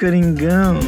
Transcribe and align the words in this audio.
Coringão. 0.00 0.80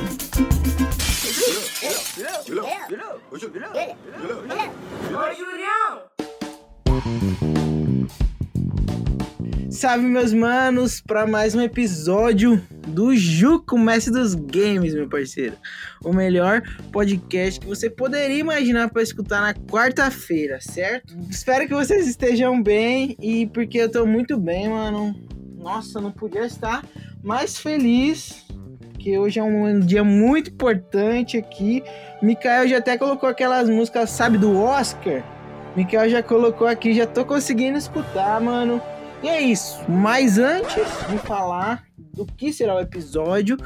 Salve, 9.69 10.07
meus 10.07 10.33
manos, 10.33 11.03
para 11.03 11.27
mais 11.27 11.55
um 11.55 11.61
episódio 11.61 12.59
do 12.89 13.15
Juco, 13.15 13.79
Mestre 13.79 14.15
dos 14.15 14.35
Games, 14.35 14.95
meu 14.95 15.07
parceiro. 15.07 15.57
O 16.03 16.15
melhor 16.15 16.63
podcast 16.91 17.61
que 17.61 17.67
você 17.67 17.91
poderia 17.91 18.39
imaginar 18.39 18.89
para 18.89 19.03
escutar 19.03 19.43
na 19.43 19.53
quarta-feira, 19.53 20.59
certo? 20.59 21.15
Espero 21.29 21.69
que 21.69 21.75
vocês 21.75 22.09
estejam 22.09 22.63
bem 22.63 23.15
e 23.21 23.47
porque 23.49 23.77
eu 23.77 23.91
tô 23.91 24.07
muito 24.07 24.39
bem, 24.39 24.71
mano. 24.71 25.15
Nossa, 25.59 26.01
não 26.01 26.11
podia 26.11 26.47
estar 26.47 26.83
mais 27.23 27.59
feliz 27.59 28.43
que 29.03 29.19
hoje 29.19 29.41
é 29.41 29.43
um 29.43 29.81
dia 29.81 30.05
muito 30.05 30.51
importante 30.51 31.37
aqui. 31.37 31.83
Mikael 32.23 32.69
já 32.69 32.79
até 32.79 32.97
colocou 32.97 33.29
aquelas 33.29 33.69
músicas, 33.69 34.11
sabe, 34.11 34.39
do 34.39 34.57
Oscar. 34.57 35.25
Mikael 35.75 36.09
já 36.09 36.23
colocou 36.23 36.69
aqui, 36.69 36.95
já 36.95 37.05
tô 37.05 37.25
conseguindo 37.25 37.77
escutar, 37.77 38.41
mano. 38.41 38.81
E 39.21 39.29
é 39.29 39.41
isso. 39.41 39.83
Mas 39.89 40.39
antes 40.39 40.85
de 41.09 41.19
falar 41.19 41.83
do 41.99 42.25
que 42.25 42.53
será 42.53 42.77
o 42.77 42.81
episódio, 42.81 43.57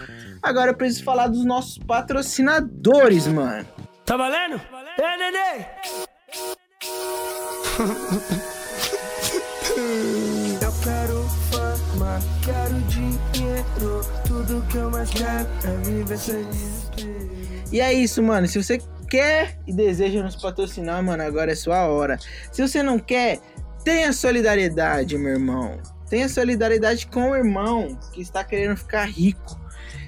agora 0.43 0.71
eu 0.71 0.77
preciso 0.77 1.05
falar 1.05 1.29
dos 1.29 1.45
nossos 1.45 1.77
patrocinadores, 1.79 3.27
mano. 3.27 3.67
Tá 4.07 4.17
valendo? 4.17 4.59
É, 4.99 5.17
neném! 5.19 5.67
Eu 10.63 10.73
quero 10.83 11.29
fama, 11.51 12.19
quero 12.43 12.81
dinheiro. 12.89 14.01
Tudo 14.37 14.63
que 14.69 14.77
eu 14.77 14.91
mais 14.91 15.09
quero 15.09 15.49
é 16.13 16.17
sem 16.17 16.45
desespero. 16.45 17.31
E 17.73 17.81
é 17.81 17.91
isso, 17.95 18.23
mano. 18.23 18.47
Se 18.47 18.63
você 18.63 18.79
quer 19.09 19.59
e 19.67 19.73
deseja 19.73 20.23
nos 20.23 20.37
patrocinar, 20.37 21.03
mano, 21.03 21.23
agora 21.23 21.53
é 21.53 21.55
sua 21.55 21.87
hora. 21.87 22.19
Se 22.53 22.61
você 22.61 22.83
não 22.83 22.99
quer, 22.99 23.41
tenha 23.83 24.13
solidariedade, 24.13 25.17
meu 25.17 25.33
irmão. 25.33 25.79
Tenha 26.11 26.29
solidariedade 26.29 27.07
com 27.07 27.31
o 27.31 27.35
irmão 27.35 27.99
que 28.13 28.21
está 28.21 28.45
querendo 28.45 28.77
ficar 28.77 29.07
rico. 29.07 29.59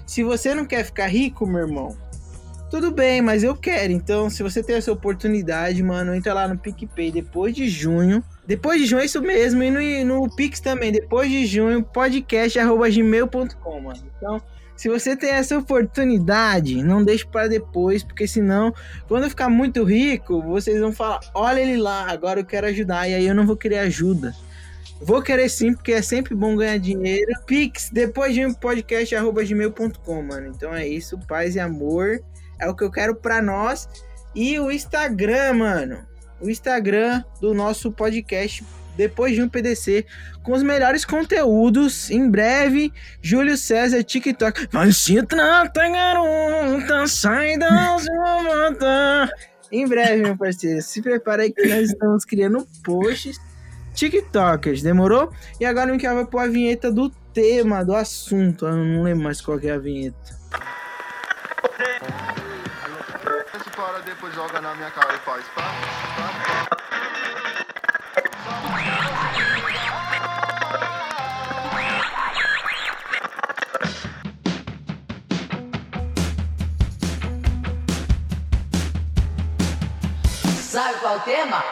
Se 0.06 0.22
você 0.22 0.54
não 0.54 0.66
quer 0.66 0.84
ficar 0.84 1.06
rico, 1.06 1.46
meu 1.46 1.60
irmão, 1.60 1.96
tudo 2.70 2.90
bem, 2.90 3.22
mas 3.22 3.42
eu 3.42 3.56
quero. 3.56 3.94
Então, 3.94 4.28
se 4.28 4.42
você 4.42 4.62
tem 4.62 4.76
essa 4.76 4.92
oportunidade, 4.92 5.82
mano, 5.82 6.14
entra 6.14 6.34
lá 6.34 6.46
no 6.46 6.58
PicPay 6.58 7.10
depois 7.10 7.54
de 7.54 7.66
junho. 7.66 8.22
Depois 8.48 8.80
de 8.80 8.86
junho 8.86 9.02
é 9.02 9.04
isso 9.04 9.20
mesmo. 9.20 9.62
E 9.62 10.02
no, 10.02 10.22
no 10.22 10.34
Pix 10.34 10.58
também. 10.58 10.91
Depois 10.91 11.30
de 11.30 11.44
junho, 11.44 11.84
podcast.gmail.com, 11.84 13.80
mano. 13.80 14.10
Então, 14.16 14.40
se 14.74 14.88
você 14.88 15.14
tem 15.14 15.32
essa 15.32 15.58
oportunidade, 15.58 16.82
não 16.82 17.05
deixe 17.05 17.27
para 17.27 17.46
depois, 17.46 18.02
porque 18.02 18.27
senão, 18.27 18.72
quando 19.06 19.24
eu 19.24 19.28
ficar 19.28 19.50
muito 19.50 19.84
rico, 19.84 20.40
vocês 20.40 20.80
vão 20.80 20.92
falar: 20.92 21.20
olha 21.34 21.60
ele 21.60 21.77
lá, 21.77 22.10
agora 22.10 22.40
eu 22.40 22.44
quero 22.44 22.66
ajudar. 22.68 23.06
E 23.06 23.14
aí 23.14 23.27
eu 23.27 23.34
não 23.34 23.46
vou 23.46 23.55
querer 23.55 23.80
ajuda. 23.80 24.34
Vou 24.98 25.20
querer 25.20 25.50
sim, 25.50 25.74
porque 25.74 25.92
é 25.92 26.00
sempre 26.00 26.34
bom 26.34 26.56
ganhar 26.56 26.78
dinheiro. 26.78 27.30
Pix, 27.44 27.90
depois 27.92 28.33
de 28.33 28.46
um 28.46 28.55
podcast, 28.55 29.14
arroba 29.14 29.44
gmail.com, 29.44 30.23
mano. 30.23 30.46
Então 30.46 30.74
é 30.74 30.89
isso, 30.89 31.18
paz 31.28 31.55
e 31.55 31.61
amor. 31.61 32.23
É 32.58 32.67
o 32.67 32.74
que 32.74 32.83
eu 32.83 32.90
quero 32.90 33.14
pra 33.14 33.42
nós. 33.42 33.86
E 34.34 34.58
o 34.58 34.70
Instagram, 34.70 35.52
mano. 35.52 36.08
O 36.40 36.48
Instagram 36.48 37.22
do 37.40 37.52
nosso 37.52 37.90
podcast, 37.90 38.64
depois 38.96 39.34
de 39.34 39.42
um 39.42 39.48
PDC, 39.48 40.04
com 40.42 40.52
os 40.52 40.62
melhores 40.62 41.04
conteúdos. 41.04 42.10
Em 42.10 42.28
breve, 42.30 42.92
Júlio 43.22 43.56
César, 43.56 44.02
TikTok. 44.02 44.68
Vai 44.72 44.92
se 44.92 45.22
trata, 45.24 45.88
garota, 45.88 47.06
sai 47.06 47.58
da. 47.58 47.96
Em 49.70 49.86
breve, 49.86 50.22
meu 50.22 50.36
parceiro. 50.36 50.80
Se 50.82 51.02
prepara 51.02 51.42
aí 51.42 51.52
que 51.52 51.66
nós 51.66 51.90
estamos 51.90 52.24
criando 52.24 52.66
posts 52.82 53.38
TikTokers, 53.98 54.80
demorou? 54.80 55.32
E 55.60 55.64
agora 55.64 55.90
o 55.90 55.92
Mikael 55.92 56.14
vai 56.14 56.24
pôr 56.24 56.38
a 56.38 56.46
vinheta 56.46 56.92
do 56.92 57.10
tema, 57.34 57.84
do 57.84 57.96
assunto. 57.96 58.64
Eu 58.64 58.76
não 58.76 59.02
lembro 59.02 59.24
mais 59.24 59.40
qual 59.40 59.58
é 59.58 59.70
a 59.70 59.78
vinheta. 59.78 60.38
Esse 63.58 63.70
para 63.70 63.98
depois 64.02 64.33
joga 64.35 64.61
na 64.61 64.73
minha 64.77 64.89
cara 64.92 65.14
e 65.14 65.19
faz 65.19 65.45
pá, 65.48 65.63
pá. 66.17 66.69
Sabe 80.61 81.01
qual 81.01 81.14
é 81.14 81.17
o 81.17 81.20
tema? 81.20 81.64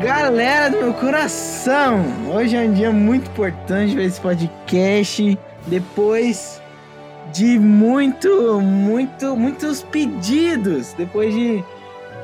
Galera 0.00 0.70
do 0.70 0.76
meu 0.76 0.94
coração, 0.94 2.04
hoje 2.32 2.56
é 2.56 2.60
um 2.60 2.72
dia 2.72 2.92
muito 2.92 3.28
importante 3.28 3.94
para 3.94 4.04
esse 4.04 4.20
podcast. 4.20 5.36
Depois 5.66 6.62
de 7.32 7.58
muito, 7.58 8.60
muito, 8.60 9.36
muitos 9.36 9.82
pedidos, 9.82 10.92
depois 10.94 11.34
de 11.34 11.62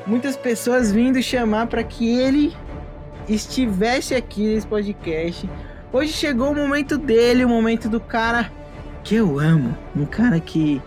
muitas 0.05 0.35
pessoas 0.35 0.91
vindo 0.91 1.21
chamar 1.21 1.67
para 1.67 1.83
que 1.83 2.17
ele 2.17 2.55
estivesse 3.27 4.15
aqui 4.15 4.53
nesse 4.53 4.67
podcast. 4.67 5.49
Hoje 5.91 6.11
chegou 6.11 6.51
o 6.51 6.55
momento 6.55 6.97
dele, 6.97 7.45
o 7.45 7.49
momento 7.49 7.87
do 7.87 7.99
cara 7.99 8.51
que 9.03 9.15
eu 9.15 9.39
amo, 9.39 9.75
um 9.95 10.05
cara 10.05 10.39
que 10.39 10.81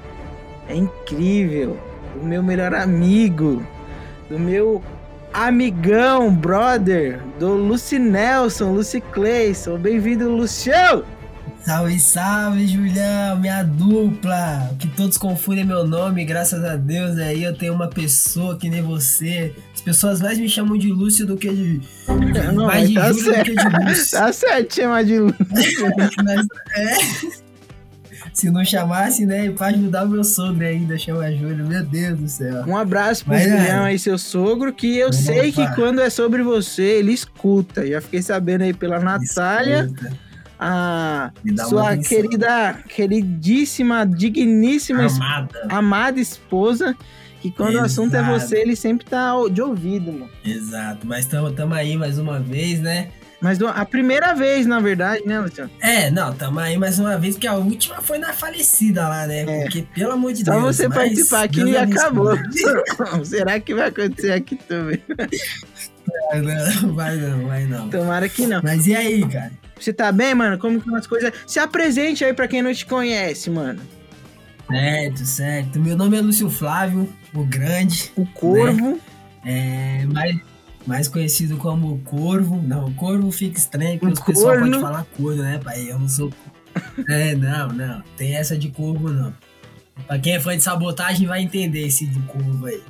é 0.69 0.75
incrível, 0.75 1.78
o 2.21 2.25
meu 2.25 2.43
melhor 2.43 2.75
amigo, 2.75 3.65
do 4.28 4.39
meu 4.39 4.83
amigão, 5.33 6.34
brother, 6.34 7.21
do 7.39 7.55
Lucy 7.55 7.99
Nelson, 7.99 8.73
Lucy 8.73 9.01
Clayson. 9.01 9.78
Bem-vindo, 9.78 10.28
Lucião! 10.28 11.05
Salve, 11.65 11.99
salve, 12.01 12.67
Julião, 12.67 13.39
minha 13.39 13.63
dupla. 13.63 14.71
Que 14.79 14.89
todos 14.89 15.19
confundem 15.19 15.65
meu 15.65 15.87
nome, 15.87 16.25
graças 16.25 16.65
a 16.65 16.77
Deus 16.77 17.19
aí 17.19 17.45
eu 17.45 17.55
tenho 17.55 17.75
uma 17.75 17.89
pessoa 17.89 18.57
que 18.57 18.71
nem 18.71 18.81
você. 18.81 19.55
As 19.75 19.81
pessoas 19.81 20.21
mais 20.21 20.39
me 20.39 20.49
chamam 20.49 20.79
de 20.79 20.89
Lúcio 20.89 21.27
do 21.27 21.37
que 21.37 21.49
de. 21.51 21.81
Não, 22.55 22.67
mais 22.67 22.89
de 22.89 22.95
tá 22.95 23.13
Júlio 23.13 23.35
do 23.35 23.45
que 23.45 23.55
de 23.55 23.63
certo, 23.63 23.89
Lúcio. 23.89 24.19
tá 24.19 24.33
certo 24.33 24.75
chamar 24.75 25.05
de 25.05 25.19
Lúcio. 25.19 25.47
Mas, 26.25 26.47
é. 26.77 27.49
Se 28.33 28.51
não 28.51 28.65
chamasse, 28.65 29.27
né, 29.27 29.51
pra 29.51 29.67
ajudar 29.69 30.05
o 30.05 30.09
meu 30.09 30.23
sogro 30.25 30.65
ainda, 30.65 30.97
chama 30.97 31.31
Júlio. 31.33 31.67
Meu 31.67 31.85
Deus 31.85 32.19
do 32.19 32.29
céu. 32.29 32.65
Um 32.67 32.77
abraço 32.77 33.25
pro 33.25 33.35
Mas, 33.35 33.43
Julião 33.43 33.85
é. 33.85 33.89
aí, 33.89 33.99
seu 33.99 34.17
sogro, 34.17 34.73
que 34.73 34.97
eu 34.97 35.13
sei 35.13 35.53
que 35.53 35.67
quando 35.75 36.01
é 36.01 36.09
sobre 36.09 36.43
você, 36.43 36.83
ele 36.83 37.13
escuta. 37.13 37.87
Já 37.87 38.01
fiquei 38.01 38.23
sabendo 38.23 38.63
aí 38.63 38.73
pela 38.73 39.01
Natália, 39.01 39.85
Escuta. 39.85 40.28
A 40.59 41.31
sua 41.69 41.97
querida, 41.97 42.75
queridíssima, 42.89 44.05
digníssima, 44.05 45.07
Amada. 45.07 45.67
amada 45.69 46.21
esposa, 46.21 46.97
que 47.41 47.51
quando 47.51 47.77
o 47.77 47.81
assunto 47.81 48.15
é 48.15 48.21
Exato. 48.21 48.41
você, 48.41 48.59
ele 48.59 48.75
sempre 48.75 49.07
tá 49.07 49.33
de 49.51 49.63
ouvido, 49.63 50.13
mano. 50.13 50.31
Exato. 50.45 51.07
Mas 51.07 51.27
tamo, 51.27 51.53
tamo 51.53 51.75
aí 51.75 51.97
mais 51.97 52.19
uma 52.19 52.41
vez, 52.41 52.81
né? 52.81 53.09
Mas 53.41 53.63
a 53.63 53.84
primeira 53.84 54.34
vez, 54.34 54.66
na 54.66 54.81
verdade, 54.81 55.22
né, 55.25 55.39
Luciano? 55.39 55.71
É, 55.81 56.10
não, 56.10 56.34
tamo 56.34 56.59
aí 56.59 56.77
mais 56.77 56.99
uma 56.99 57.16
vez, 57.16 57.37
porque 57.37 57.47
a 57.47 57.54
última 57.54 58.03
foi 58.03 58.19
na 58.19 58.33
falecida 58.33 59.07
lá, 59.09 59.28
né? 59.28 59.43
É. 59.43 59.63
Porque, 59.63 59.83
pelo 59.95 60.13
amor 60.13 60.33
de 60.33 60.45
Só 60.45 60.51
Deus. 60.51 60.77
você 60.77 60.89
mas 60.89 60.99
participar 60.99 61.45
aqui 61.45 61.61
e 61.61 61.77
acabou. 61.77 62.37
Será 63.25 63.61
que 63.61 63.75
vai 63.77 63.89
acontecer 63.89 64.33
aqui 64.33 64.57
também? 64.57 65.01
Não, 66.83 66.95
vai 66.95 67.16
não, 67.16 67.47
vai 67.47 67.65
não. 67.66 67.89
Tomara 67.89 68.28
que 68.28 68.45
não. 68.47 68.61
Mas 68.63 68.89
e 68.89 68.97
aí, 68.97 69.25
cara? 69.28 69.53
Você 69.80 69.92
tá 69.92 70.10
bem, 70.13 70.34
mano? 70.34 70.59
Como 70.59 70.80
que 70.80 70.86
são 70.89 70.97
as 70.97 71.07
coisas? 71.07 71.33
Se 71.47 71.59
apresente 71.59 72.25
aí 72.25 72.33
pra 72.33 72.48
quem 72.48 72.63
não 72.63 72.72
te 72.72 72.84
conhece, 72.86 73.51
mano. 73.51 73.80
Certo, 74.71 75.25
certo. 75.25 75.80
Meu 75.80 75.97
nome 75.97 76.16
é 76.19 76.21
Lúcio 76.21 76.51
Flávio, 76.51 77.09
o 77.34 77.45
Grande, 77.45 78.13
O 78.16 78.27
Corvo. 78.27 79.01
é, 79.45 80.04
mais, 80.07 80.36
mais 80.86 81.09
conhecido 81.09 81.57
como 81.57 81.98
Corvo. 82.01 82.60
Não, 82.63 82.92
Corvo 82.92 83.30
fica 83.30 83.59
estranho, 83.59 83.98
porque 83.98 84.13
os 84.15 84.21
pessoal 84.21 84.59
podem 84.59 84.80
falar 84.80 85.07
corvo, 85.16 85.42
né, 85.42 85.59
pai? 85.63 85.91
Eu 85.91 85.98
não 85.98 86.09
sou. 86.09 86.33
É, 87.09 87.34
não, 87.34 87.69
não. 87.69 88.03
Tem 88.16 88.36
essa 88.36 88.57
de 88.59 88.69
corvo, 88.69 89.09
não. 89.10 89.33
Pra 90.07 90.19
quem 90.19 90.34
é 90.34 90.41
fã 90.41 90.57
de 90.57 90.63
sabotagem 90.63 91.27
vai 91.27 91.42
entender 91.42 91.86
esse 91.86 92.07
de 92.07 92.21
corvo 92.22 92.66
aí. 92.66 92.83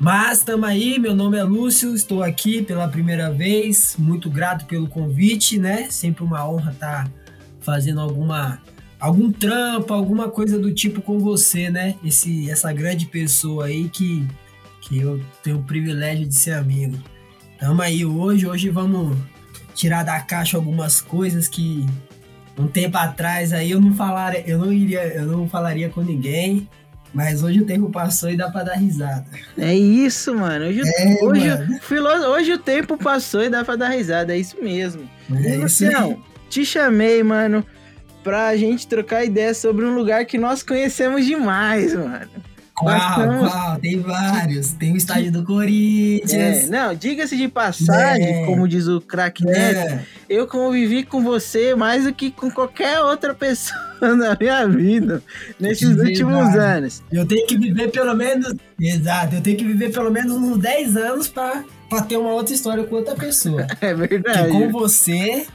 Mas 0.00 0.44
tamo 0.44 0.64
aí, 0.64 0.96
meu 0.96 1.12
nome 1.12 1.36
é 1.36 1.42
Lúcio, 1.42 1.92
estou 1.92 2.22
aqui 2.22 2.62
pela 2.62 2.86
primeira 2.86 3.32
vez, 3.32 3.96
muito 3.98 4.30
grato 4.30 4.64
pelo 4.64 4.86
convite, 4.86 5.58
né? 5.58 5.90
Sempre 5.90 6.22
uma 6.22 6.48
honra 6.48 6.70
estar 6.70 7.12
fazendo 7.60 8.00
alguma 8.00 8.62
algum 9.00 9.32
trampo, 9.32 9.92
alguma 9.92 10.28
coisa 10.28 10.56
do 10.56 10.72
tipo 10.72 11.02
com 11.02 11.18
você, 11.18 11.68
né? 11.68 11.96
Esse 12.04 12.48
essa 12.48 12.72
grande 12.72 13.06
pessoa 13.06 13.66
aí 13.66 13.88
que 13.88 14.24
que 14.82 14.98
eu 14.98 15.20
tenho 15.42 15.58
o 15.58 15.64
privilégio 15.64 16.26
de 16.26 16.34
ser 16.34 16.52
amigo. 16.52 16.96
Tamo 17.58 17.82
aí 17.82 18.04
hoje, 18.04 18.46
hoje 18.46 18.70
vamos 18.70 19.18
tirar 19.74 20.04
da 20.04 20.20
caixa 20.20 20.56
algumas 20.56 21.00
coisas 21.00 21.48
que 21.48 21.84
um 22.56 22.68
tempo 22.68 22.96
atrás 22.96 23.52
aí 23.52 23.72
eu 23.72 23.80
não 23.80 23.92
falaria, 23.92 24.44
eu 24.46 24.58
não 24.58 24.72
iria, 24.72 25.02
eu 25.08 25.26
não 25.26 25.48
falaria 25.48 25.88
com 25.88 26.02
ninguém, 26.02 26.68
mas 27.14 27.42
hoje 27.42 27.60
o 27.60 27.64
tempo 27.64 27.90
passou 27.90 28.30
e 28.30 28.36
dá 28.36 28.50
pra 28.50 28.62
dar 28.64 28.74
risada. 28.76 29.24
É 29.56 29.74
isso, 29.74 30.34
mano. 30.34 30.66
Hoje, 30.66 30.82
É, 30.84 31.24
hoje, 31.24 31.48
mano. 31.48 31.80
filo- 31.80 32.08
hoje 32.30 32.52
o 32.52 32.58
tempo 32.58 32.96
passou 32.96 33.42
e 33.42 33.48
dá 33.48 33.64
pra 33.64 33.76
dar 33.76 33.88
risada. 33.90 34.34
É 34.34 34.38
isso 34.38 34.56
mesmo. 34.62 35.08
É 35.44 35.54
E. 35.54 35.56
Lucião, 35.58 36.22
te 36.48 36.64
chamei, 36.64 37.22
mano, 37.22 37.64
pra 38.22 38.56
gente 38.56 38.86
trocar 38.86 39.24
ideia 39.24 39.54
sobre 39.54 39.84
um 39.84 39.94
lugar 39.94 40.24
que 40.26 40.36
nós 40.38 40.62
conhecemos 40.62 41.24
demais, 41.26 41.94
mano. 41.94 42.28
Qual, 42.78 43.38
qual? 43.40 43.78
Tem 43.78 43.98
vários. 44.00 44.72
Tem 44.72 44.92
o 44.92 44.96
estádio 44.96 45.32
do 45.32 45.40
É, 45.40 45.44
Corinthians. 45.44 46.68
não, 46.70 46.94
diga-se 46.94 47.36
de 47.36 47.48
passagem, 47.48 48.42
É. 48.42 48.46
como 48.46 48.68
diz 48.68 48.86
o 48.86 49.00
craque 49.00 49.48
É. 49.48 50.00
eu 50.28 50.46
convivi 50.46 51.02
com 51.04 51.22
você 51.22 51.74
mais 51.74 52.04
do 52.04 52.12
que 52.12 52.30
com 52.30 52.50
qualquer 52.50 53.00
outra 53.00 53.34
pessoa 53.34 53.78
na 54.16 54.36
minha 54.38 54.66
vida 54.68 55.22
nesses 55.58 55.96
últimos 55.96 56.54
anos. 56.54 57.02
Eu 57.10 57.26
tenho 57.26 57.46
que 57.46 57.56
viver 57.58 57.90
pelo 57.90 58.14
menos. 58.14 58.54
Exato, 58.80 59.34
eu 59.36 59.40
tenho 59.40 59.56
que 59.56 59.64
viver 59.64 59.90
pelo 59.92 60.10
menos 60.10 60.32
uns 60.36 60.58
10 60.58 60.96
anos 60.96 61.28
pra 61.28 61.62
ter 62.08 62.16
uma 62.16 62.30
outra 62.30 62.54
história 62.54 62.84
com 62.84 62.96
outra 62.96 63.14
pessoa. 63.14 63.66
É 63.80 63.94
Porque 63.94 64.18
verdade. 64.18 64.50
com 64.50 64.70
você, 64.70 65.46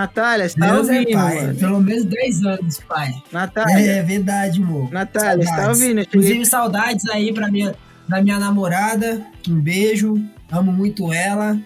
Natália, 0.00 0.48
você 0.48 0.58
tá 0.58 0.66
Deus 0.72 0.88
é 0.88 0.92
ouvindo, 0.92 1.12
pai. 1.12 1.34
mano? 1.40 1.54
Pelo 1.58 1.80
menos 1.80 2.04
10 2.04 2.42
anos, 2.44 2.80
pai. 2.86 3.14
Natália, 3.32 3.92
É 3.92 4.02
verdade, 4.02 4.62
amor. 4.62 4.92
Natália, 4.92 5.42
você 5.44 5.50
tá 5.50 5.56
Saudades. 5.56 5.80
ouvindo? 5.80 6.00
Inclusive, 6.02 6.44
saudades 6.46 7.08
aí 7.08 7.32
pra 7.32 7.50
minha, 7.50 7.74
da 8.06 8.20
minha 8.22 8.38
namorada. 8.38 9.24
Um 9.48 9.58
beijo. 9.60 10.22
Amo 10.52 10.70
muito 10.70 11.12
ela. 11.12 11.58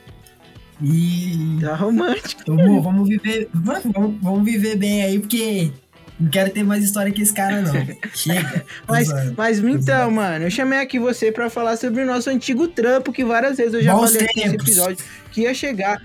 E. 0.82 1.58
Tá 1.60 1.74
romântico. 1.74 2.50
Amor, 2.52 2.80
vamos 2.82 3.08
viver. 3.08 3.48
Vamos, 3.52 4.18
vamos 4.22 4.44
viver 4.44 4.76
bem 4.76 5.02
aí, 5.02 5.18
porque 5.18 5.70
não 6.18 6.30
quero 6.30 6.50
ter 6.50 6.62
mais 6.62 6.84
história 6.84 7.12
que 7.12 7.20
esse 7.22 7.34
cara, 7.34 7.60
não. 7.60 7.72
Chega. 8.14 8.64
Mas, 8.88 9.08
Mano. 9.08 9.34
mas 9.36 9.58
então, 9.58 10.10
mano, 10.10 10.44
eu 10.46 10.50
chamei 10.50 10.78
aqui 10.78 10.98
você 10.98 11.30
pra 11.32 11.50
falar 11.50 11.76
sobre 11.76 12.02
o 12.02 12.06
nosso 12.06 12.30
antigo 12.30 12.68
trampo, 12.68 13.12
que 13.12 13.24
várias 13.24 13.56
vezes 13.58 13.74
eu 13.74 13.82
já 13.82 13.94
Bons 13.94 14.12
falei 14.12 14.28
nesse 14.36 14.54
episódio, 14.54 15.04
que 15.32 15.42
ia 15.42 15.52
chegar. 15.52 16.00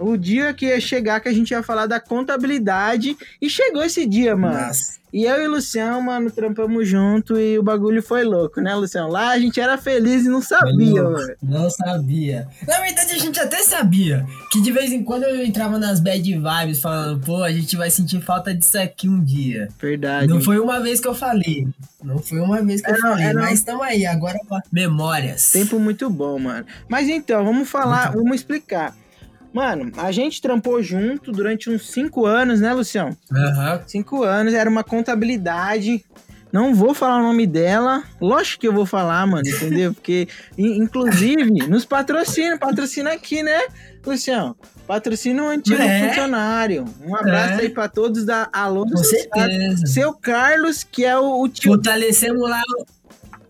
O 0.00 0.16
dia 0.16 0.54
que 0.54 0.66
ia 0.66 0.80
chegar 0.80 1.20
que 1.20 1.28
a 1.28 1.32
gente 1.32 1.50
ia 1.50 1.62
falar 1.62 1.86
da 1.86 2.00
contabilidade. 2.00 3.16
E 3.40 3.48
chegou 3.50 3.82
esse 3.82 4.06
dia, 4.06 4.34
mano. 4.36 4.58
Nossa. 4.66 4.98
E 5.12 5.24
eu 5.24 5.42
e 5.42 5.48
o 5.48 5.50
Luciano, 5.50 6.00
mano, 6.00 6.30
trampamos 6.30 6.88
junto 6.88 7.36
e 7.36 7.58
o 7.58 7.64
bagulho 7.64 8.00
foi 8.00 8.22
louco, 8.22 8.60
né, 8.60 8.72
Luciano? 8.76 9.08
Lá 9.08 9.30
a 9.30 9.38
gente 9.40 9.60
era 9.60 9.76
feliz 9.76 10.24
e 10.24 10.28
não 10.28 10.40
sabia, 10.40 11.02
mano. 11.02 11.34
Não 11.42 11.68
sabia. 11.68 12.46
Na 12.64 12.78
verdade, 12.78 13.14
a 13.14 13.18
gente 13.18 13.40
até 13.40 13.60
sabia. 13.60 14.24
Que 14.52 14.60
de 14.62 14.70
vez 14.70 14.92
em 14.92 15.02
quando 15.02 15.24
eu 15.24 15.44
entrava 15.44 15.80
nas 15.80 15.98
bad 15.98 16.22
vibes 16.32 16.80
falando, 16.80 17.18
pô, 17.26 17.42
a 17.42 17.50
gente 17.50 17.76
vai 17.76 17.90
sentir 17.90 18.20
falta 18.22 18.54
disso 18.54 18.78
aqui 18.78 19.08
um 19.08 19.20
dia. 19.20 19.66
Verdade. 19.80 20.28
Não 20.28 20.40
foi 20.40 20.60
uma 20.60 20.78
vez 20.80 21.00
que 21.00 21.08
eu 21.08 21.14
falei. 21.14 21.66
Não 22.00 22.18
foi 22.20 22.38
uma 22.38 22.62
vez 22.62 22.80
que 22.80 22.88
eu 22.88 22.94
Era- 22.94 23.02
falei. 23.02 23.24
era- 23.26 23.40
Mas 23.40 23.54
estamos 23.58 23.82
aí, 23.82 24.06
agora 24.06 24.38
pra 24.48 24.60
memórias. 24.70 25.50
Tempo 25.50 25.80
muito 25.80 26.08
bom, 26.08 26.38
mano. 26.38 26.64
Mas 26.88 27.08
então, 27.08 27.44
vamos 27.44 27.68
falar, 27.68 28.12
vamos 28.12 28.36
explicar. 28.36 28.94
Mano, 29.52 29.90
a 29.96 30.12
gente 30.12 30.40
trampou 30.40 30.82
junto 30.82 31.32
durante 31.32 31.68
uns 31.68 31.90
cinco 31.90 32.24
anos, 32.26 32.60
né, 32.60 32.72
Luciano? 32.72 33.16
Aham. 33.32 33.82
Cinco 33.86 34.22
anos, 34.22 34.54
era 34.54 34.70
uma 34.70 34.84
contabilidade. 34.84 36.04
Não 36.52 36.74
vou 36.74 36.94
falar 36.94 37.18
o 37.18 37.22
nome 37.22 37.46
dela. 37.46 38.02
Lógico 38.20 38.60
que 38.60 38.68
eu 38.68 38.72
vou 38.72 38.84
falar, 38.86 39.24
mano, 39.26 39.46
entendeu? 39.48 39.92
Porque, 39.94 40.26
in- 40.58 40.78
inclusive, 40.82 41.44
nos 41.68 41.84
patrocina, 41.84 42.58
patrocina 42.58 43.12
aqui, 43.12 43.42
né, 43.42 43.60
Luciano? 44.04 44.56
Patrocina 44.86 45.42
um 45.44 45.48
antigo 45.48 45.80
É. 45.80 46.08
funcionário. 46.08 46.84
Um 47.04 47.14
abraço 47.14 47.54
É. 47.54 47.62
aí 47.62 47.68
pra 47.68 47.88
todos 47.88 48.24
da 48.24 48.48
Alô 48.52 48.84
Com 48.84 48.96
certeza. 48.96 49.86
Seu 49.86 50.12
Carlos, 50.12 50.82
que 50.82 51.04
é 51.04 51.16
o, 51.16 51.40
o 51.42 51.48
tio. 51.48 51.72
Fortalecemos 51.74 52.48
lá. 52.50 52.60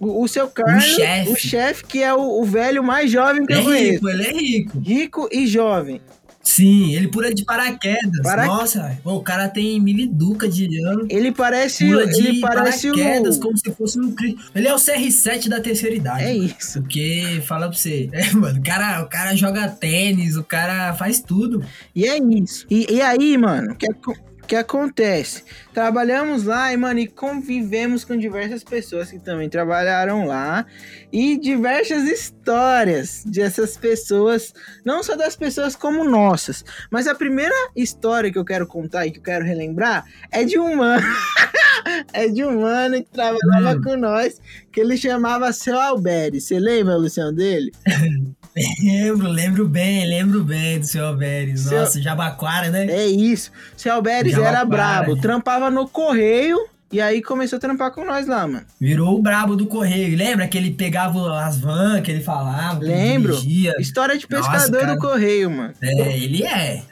O, 0.01 0.23
o 0.25 0.27
seu 0.29 0.49
Carlos, 0.49 0.83
chefe. 0.83 1.31
o 1.31 1.37
chefe, 1.37 1.85
que 1.85 2.03
é 2.03 2.13
o, 2.15 2.41
o 2.41 2.45
velho 2.45 2.83
mais 2.83 3.11
jovem 3.11 3.45
que 3.45 3.53
Ele 3.53 3.61
eu 3.61 3.63
é 3.63 3.65
conheço. 3.77 3.93
rico, 3.93 4.09
ele 4.09 4.23
é 4.25 4.33
rico. 4.33 4.79
Rico 4.81 5.29
e 5.31 5.47
jovem. 5.47 6.01
Sim, 6.43 6.95
ele 6.95 7.09
pula 7.09 7.33
de 7.35 7.45
paraquedas. 7.45 8.23
Para- 8.23 8.47
Nossa, 8.47 8.99
o 9.05 9.21
cara 9.21 9.47
tem 9.47 9.79
miliduca 9.79 10.49
de 10.49 10.83
ano. 10.87 11.07
Ele 11.11 11.31
parece, 11.31 11.85
Pula 11.87 12.07
de 12.07 12.19
ele 12.29 12.41
parece 12.41 12.89
paraquedas 12.91 13.37
o. 13.37 13.41
como 13.41 13.59
se 13.59 13.71
fosse 13.73 14.01
um 14.01 14.15
Ele 14.55 14.67
é 14.67 14.73
o 14.75 14.79
CR7 14.79 15.49
da 15.49 15.61
terceira 15.61 15.95
idade. 15.95 16.25
É 16.25 16.35
isso. 16.35 16.81
Porque, 16.81 17.43
fala 17.47 17.69
pra 17.69 17.77
você, 17.77 18.09
é, 18.15 18.33
mano, 18.33 18.59
o 18.59 18.63
cara, 18.63 19.03
o 19.03 19.07
cara 19.09 19.37
joga 19.37 19.69
tênis, 19.69 20.35
o 20.37 20.43
cara 20.43 20.95
faz 20.95 21.21
tudo. 21.21 21.63
E 21.95 22.07
é 22.07 22.17
isso. 22.19 22.67
E, 22.71 22.87
e 22.91 23.03
aí, 23.03 23.37
mano, 23.37 23.73
o 23.73 23.77
que, 23.77 23.87
aco- 23.93 24.17
que 24.51 24.57
acontece? 24.57 25.45
Trabalhamos 25.73 26.43
lá 26.43 26.73
e, 26.73 26.77
mano, 26.77 26.99
e 26.99 27.07
convivemos 27.07 28.05
com 28.05 28.17
diversas 28.17 28.65
pessoas 28.65 29.09
que 29.09 29.21
também 29.21 29.49
trabalharam 29.49 30.27
lá. 30.27 30.67
E 31.13 31.37
diversas 31.39 32.03
histórias 32.03 33.23
dessas 33.25 33.77
pessoas, 33.77 34.53
não 34.85 35.05
só 35.05 35.15
das 35.15 35.37
pessoas 35.37 35.77
como 35.77 36.03
nossas. 36.03 36.65
Mas 36.91 37.07
a 37.07 37.15
primeira 37.15 37.55
história 37.77 38.33
que 38.33 38.39
eu 38.39 38.45
quero 38.45 38.67
contar 38.67 39.07
e 39.07 39.13
que 39.13 39.19
eu 39.19 39.23
quero 39.23 39.45
relembrar 39.45 40.05
é 40.33 40.43
de 40.43 40.59
um 40.59 40.75
mano. 40.75 41.07
é 42.13 42.27
de 42.27 42.45
um 42.45 42.61
mano 42.61 42.97
que 43.05 43.11
trabalhava 43.13 43.79
Hum. 43.79 43.83
com 43.83 43.97
nós, 43.97 44.41
que 44.73 44.81
ele 44.81 44.97
chamava 44.97 45.53
Seu 45.53 45.81
Alberi. 45.81 46.41
Você 46.41 46.59
lembra, 46.59 46.97
Luciano, 46.97 47.33
dele? 47.33 47.71
Lembro, 48.83 49.29
lembro 49.29 49.69
bem, 49.69 50.07
lembro 50.07 50.43
bem 50.43 50.81
do 50.81 50.87
seu 50.87 51.07
Alveres. 51.07 51.61
Seu- 51.63 51.81
Nossa, 51.81 52.01
Jabaquara, 52.03 52.69
né? 52.71 52.87
É 52.87 53.07
isso. 53.07 53.51
Seu 53.77 53.93
Alberes 53.93 54.35
era 54.37 54.65
brabo, 54.65 55.13
para. 55.13 55.23
trampava 55.23 55.71
no 55.71 55.87
correio 55.89 56.59
e 56.93 57.01
aí 57.01 57.23
começou 57.23 57.57
a 57.59 57.61
trampar 57.61 57.93
com 57.93 58.05
nós 58.05 58.27
lá, 58.27 58.47
mano. 58.49 58.67
Virou 58.81 59.17
o 59.17 59.23
brabo 59.23 59.55
do 59.55 59.67
correio. 59.67 60.17
Lembra 60.17 60.49
que 60.49 60.59
ele 60.59 60.73
pegava 60.73 61.41
as 61.45 61.59
vans 61.61 62.03
que 62.03 62.11
ele 62.11 62.23
falava? 62.23 62.81
que 62.81 62.87
Lembro. 62.87 63.37
dirigia? 63.37 63.75
História 63.79 64.19
de 64.19 64.27
Nossa, 64.29 64.51
pescador 64.51 64.81
cara. 64.81 64.95
do 64.95 65.01
correio, 65.01 65.51
mano. 65.51 65.73
É, 65.81 66.17
ele 66.19 66.43
é. 66.43 66.83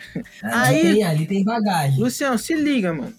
Ali, 0.42 0.76
Aí- 0.76 0.80
tem, 0.94 1.02
ali 1.04 1.26
tem 1.26 1.44
bagagem. 1.44 1.98
Luciano, 1.98 2.38
se 2.38 2.54
liga, 2.54 2.92
mano. 2.94 3.12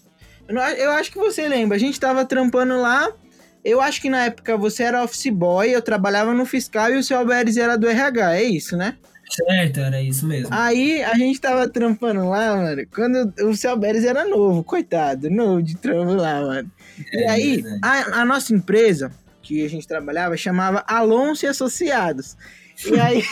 Eu 0.48 0.90
acho 0.92 1.12
que 1.12 1.18
você 1.18 1.46
lembra, 1.46 1.76
a 1.76 1.80
gente 1.80 2.00
tava 2.00 2.24
trampando 2.24 2.80
lá. 2.80 3.08
Eu 3.64 3.80
acho 3.80 4.00
que 4.00 4.08
na 4.08 4.26
época 4.26 4.56
você 4.56 4.84
era 4.84 5.04
office 5.04 5.30
boy, 5.30 5.70
eu 5.70 5.82
trabalhava 5.82 6.32
no 6.32 6.46
fiscal 6.46 6.90
e 6.90 6.96
o 6.96 7.02
seu 7.02 7.18
Alberes 7.18 7.56
era 7.56 7.76
do 7.76 7.88
RH, 7.88 8.36
é 8.36 8.42
isso, 8.42 8.76
né? 8.76 8.96
Certo, 9.30 9.78
era 9.80 10.00
isso 10.02 10.26
mesmo. 10.26 10.48
Aí 10.50 11.02
a 11.04 11.14
gente 11.14 11.40
tava 11.40 11.68
trampando 11.68 12.28
lá, 12.28 12.56
mano, 12.56 12.82
quando 12.92 13.32
o 13.44 13.54
seu 13.54 13.70
Alberes 13.70 14.04
era 14.04 14.24
novo, 14.26 14.64
coitado, 14.64 15.30
novo 15.30 15.62
de 15.62 15.76
trampo 15.76 16.14
lá, 16.14 16.40
mano. 16.40 16.70
E 17.12 17.22
É 17.22 17.30
aí, 17.30 17.62
verdade. 17.62 17.80
a, 17.82 18.22
a 18.22 18.24
nossa 18.24 18.52
empresa, 18.52 19.12
que 19.42 19.64
a 19.64 19.68
gente 19.68 19.86
trabalhava, 19.86 20.36
chamava 20.36 20.82
Alonso 20.86 21.44
e 21.44 21.48
Associados. 21.48 22.36
E 22.84 22.98
aí. 22.98 23.22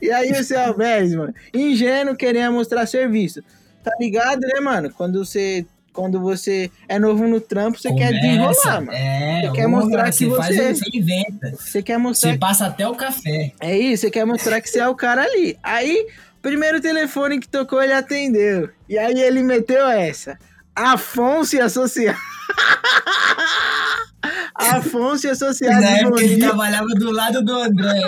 e 0.00 0.10
aí 0.10 0.30
o 0.32 0.44
seu 0.44 0.60
Alves, 0.60 1.14
mano, 1.14 1.34
ingênuo, 1.52 2.16
queria 2.16 2.50
mostrar 2.50 2.86
serviço. 2.86 3.42
Tá 3.82 3.92
ligado, 4.00 4.40
né, 4.40 4.60
mano? 4.60 4.90
Quando 4.90 5.24
você. 5.24 5.66
Quando 5.96 6.20
você 6.20 6.70
é 6.86 6.98
novo 6.98 7.26
no 7.26 7.40
trampo, 7.40 7.78
você 7.80 7.88
quer 7.88 8.08
Começa, 8.08 8.20
desenrolar, 8.20 8.80
mano. 8.82 8.92
É, 8.92 9.40
Você 9.46 9.52
quer 9.52 9.66
mostrar 9.66 10.12
você 10.12 10.26
que 10.26 10.36
faz, 10.36 10.54
você- 10.56 10.74
Você 10.74 10.90
inventa. 10.98 11.50
Você 11.58 11.82
quer 11.82 11.98
mostrar 11.98 12.32
Você 12.32 12.38
passa 12.38 12.66
até 12.66 12.86
o 12.86 12.94
café. 12.94 13.52
É 13.58 13.78
isso, 13.78 14.02
você 14.02 14.10
quer 14.10 14.26
mostrar 14.26 14.60
que 14.60 14.68
você 14.68 14.78
é 14.78 14.86
o 14.86 14.94
cara 14.94 15.22
ali. 15.22 15.56
Aí, 15.62 16.06
primeiro 16.42 16.82
telefone 16.82 17.40
que 17.40 17.48
tocou, 17.48 17.82
ele 17.82 17.94
atendeu. 17.94 18.68
E 18.86 18.98
aí 18.98 19.18
ele 19.18 19.42
meteu 19.42 19.86
essa. 19.88 20.38
Afonso 20.74 21.56
e 21.56 21.60
Associados. 21.60 22.20
Afonso 24.54 25.26
e 25.26 25.28
Na 25.28 25.32
Associados. 25.32 25.80
bom 25.80 25.86
época 26.08 26.22
ele 26.22 26.38
trabalhava 26.38 26.88
do 26.88 27.10
lado 27.10 27.42
do 27.42 27.52
André. 27.54 28.00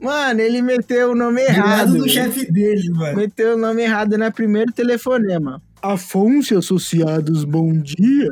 Mano, 0.00 0.40
ele 0.40 0.62
meteu 0.62 1.12
o 1.12 1.14
nome 1.14 1.42
Do 1.42 1.46
lado 1.48 1.58
errado. 1.58 1.96
do 1.98 2.08
chefe 2.08 2.50
dele, 2.50 2.90
mano. 2.90 3.16
Meteu 3.16 3.54
o 3.54 3.58
nome 3.58 3.82
errado 3.82 4.16
no 4.18 4.32
primeiro 4.32 4.72
telefonema. 4.72 5.62
Afonso 5.82 6.54
e 6.54 6.56
Associados, 6.56 7.44
bom 7.44 7.72
dia. 7.72 8.30